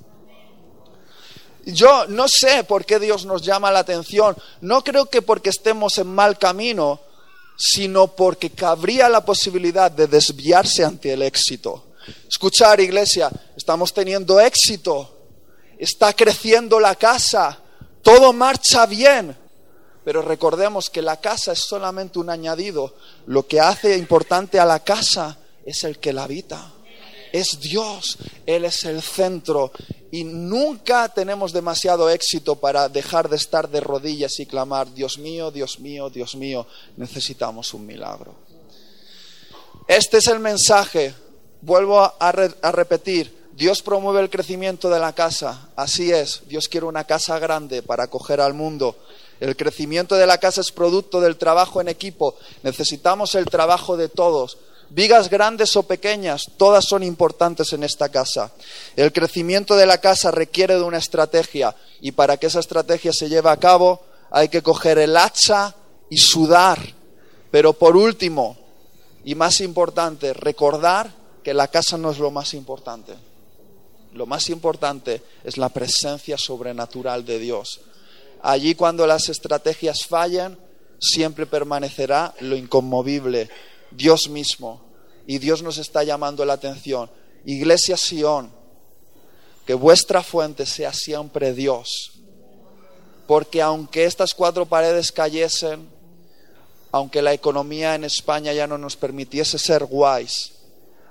Yo 1.67 2.07
no 2.07 2.29
sé 2.29 2.65
por 2.65 2.85
qué 2.85 2.99
Dios 2.99 3.25
nos 3.25 3.43
llama 3.43 3.71
la 3.71 3.81
atención. 3.81 4.37
No 4.61 4.83
creo 4.83 5.07
que 5.07 5.23
porque 5.23 5.51
estemos 5.51 5.97
en 5.99 6.09
mal 6.09 6.39
camino, 6.39 7.01
sino 7.57 8.09
porque 8.09 8.51
cabría 8.51 9.09
la 9.09 9.25
posibilidad 9.25 9.91
de 9.91 10.07
desviarse 10.07 10.85
ante 10.85 11.13
el 11.13 11.23
éxito. 11.23 11.85
Escuchar, 12.29 12.81
iglesia, 12.81 13.31
estamos 13.57 13.95
teniendo 13.95 14.41
éxito. 14.41 15.11
Está 15.79 16.13
creciendo 16.13 16.79
la 16.79 16.95
casa. 16.97 17.59
Todo 18.03 18.33
marcha 18.33 18.85
bien. 18.87 19.37
Pero 20.05 20.21
recordemos 20.21 20.91
que 20.91 21.01
la 21.01 21.19
casa 21.19 21.53
es 21.53 21.61
solamente 21.61 22.19
un 22.19 22.29
añadido. 22.29 22.95
Lo 23.27 23.47
que 23.47 23.61
hace 23.61 23.97
importante 23.97 24.61
a 24.61 24.67
la 24.67 24.81
casa 24.81 25.39
es 25.65 25.83
el 25.85 25.99
que 25.99 26.13
la 26.13 26.25
habita 26.25 26.75
es 27.35 27.59
Dios, 27.59 28.17
Él 28.47 28.65
es 28.65 28.85
el 28.85 29.03
centro 29.03 29.73
y 30.15 30.23
nunca 30.23 31.09
tenemos 31.09 31.53
demasiado 31.53 32.09
éxito 32.09 32.55
para 32.55 32.89
dejar 32.89 33.29
de 33.29 33.35
estar 33.35 33.69
de 33.69 33.81
rodillas 33.81 34.39
y 34.39 34.47
clamar, 34.47 34.95
Dios 34.95 35.19
mío, 35.19 35.51
Dios 35.51 35.81
mío, 35.81 36.09
Dios 36.09 36.37
mío, 36.37 36.69
necesitamos 36.97 37.75
un 37.75 37.85
milagro. 37.85 38.33
Este 39.89 40.19
es 40.19 40.29
el 40.29 40.39
mensaje, 40.39 41.13
vuelvo 41.63 41.99
a, 42.01 42.31
repetir, 42.31 43.49
Dios 43.55 43.83
promueve 43.83 44.21
el 44.21 44.31
crecimiento 44.31 44.89
de 44.89 45.01
la 45.01 45.13
casa, 45.17 45.71
así 45.75 46.13
es, 46.13 46.43
Dios 46.47 46.69
quiere 46.69 46.87
una 46.87 47.03
casa 47.03 47.41
grande 47.41 47.83
para 47.83 48.05
acoger 48.05 48.41
al 48.41 48.55
mundo. 48.55 48.97
El 49.41 49.57
crecimiento 49.57 50.15
de 50.15 50.29
la 50.29 50.39
casa 50.39 50.61
es 50.61 50.71
producto 50.71 51.21
del 51.21 51.39
trabajo 51.39 51.81
en 51.81 51.89
equipo, 51.89 52.37
necesitamos 52.63 53.35
el 53.35 53.47
trabajo 53.47 53.97
de 53.97 54.09
todos 54.09 54.59
Vigas 54.91 55.29
grandes 55.29 55.77
o 55.77 55.83
pequeñas, 55.85 56.51
todas 56.57 56.85
son 56.85 57.03
importantes 57.03 57.73
en 57.73 57.83
esta 57.83 58.09
casa. 58.09 58.53
El 58.97 59.13
crecimiento 59.13 59.77
de 59.77 59.87
la 59.87 59.99
casa 59.99 60.31
requiere 60.31 60.75
de 60.75 60.83
una 60.83 60.99
estrategia 60.99 61.75
y 62.01 62.13
para 62.13 62.37
que 62.37 62.47
esa 62.47 62.61
estrategia 62.61 63.13
se 63.13 63.29
lleve 63.29 63.51
a 63.51 63.57
cabo 63.57 64.03
hay 64.31 64.49
que 64.49 64.63
coger 64.63 64.99
el 64.99 65.17
hacha 65.17 65.75
y 66.11 66.19
sudar. 66.19 66.81
Pero 67.51 67.73
por 67.73 67.97
último, 67.97 68.57
y 69.25 69.35
más 69.37 69.61
importante, 69.61 70.33
recordar 70.33 71.09
que 71.45 71.55
la 71.55 71.69
casa 71.69 71.97
no 71.97 72.11
es 72.11 72.19
lo 72.19 72.31
más 72.33 72.53
importante. 72.55 73.15
Lo 74.13 74.27
más 74.27 74.51
importante 74.51 75.23
es 75.45 75.57
la 75.57 75.69
presencia 75.69 76.37
sobrenatural 76.37 77.25
de 77.25 77.39
Dios. 77.39 77.81
Allí 78.43 78.75
cuando 78.75 79.07
las 79.07 79.29
estrategias 79.29 80.05
fallan, 80.07 80.59
siempre 80.99 81.47
permanecerá 81.47 82.35
lo 82.41 82.57
inconmovible, 82.57 83.49
Dios 83.97 84.29
mismo. 84.29 84.83
Y 85.27 85.39
Dios 85.39 85.63
nos 85.63 85.79
está 85.79 86.05
llamando 86.05 86.45
la 86.45 86.55
atención. 86.55 87.11
Iglesia 87.45 87.97
Sión, 87.97 88.51
que 89.67 89.75
vuestra 89.75 90.23
fuente 90.23 90.67
sea 90.67 90.93
siempre 90.93 91.55
Dios. 91.55 92.13
Porque 93.27 93.63
aunque 93.63 94.05
estas 94.05 94.35
cuatro 94.35 94.67
paredes 94.67 95.11
cayesen, 95.13 95.89
aunque 96.93 97.23
la 97.23 97.33
economía 97.33 97.95
en 97.95 98.05
España 98.05 98.53
ya 98.53 98.67
no 98.67 98.79
nos 98.79 98.97
permitiese 98.97 99.59
ser 99.59 99.85
guays, 99.85 100.53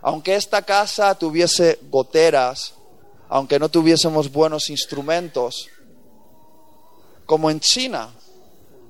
aunque 0.02 0.36
esta 0.36 0.62
casa 0.62 1.16
tuviese 1.16 1.80
goteras, 1.90 2.74
aunque 3.30 3.58
no 3.58 3.70
tuviésemos 3.70 4.32
buenos 4.32 4.70
instrumentos, 4.70 5.68
como 7.26 7.50
en 7.50 7.60
China, 7.60 8.10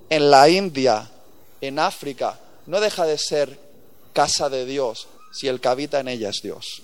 en 0.10 0.30
la 0.30 0.50
India, 0.50 1.10
en 1.62 1.80
África, 1.80 2.40
no 2.66 2.82
deja 2.82 3.06
de 3.06 3.18
ser 3.18 3.58
casa 4.14 4.50
de 4.50 4.66
Dios 4.66 5.08
si 5.32 5.48
el 5.48 5.60
que 5.60 5.68
habita 5.68 6.00
en 6.00 6.08
ella 6.08 6.30
es 6.30 6.42
Dios. 6.42 6.84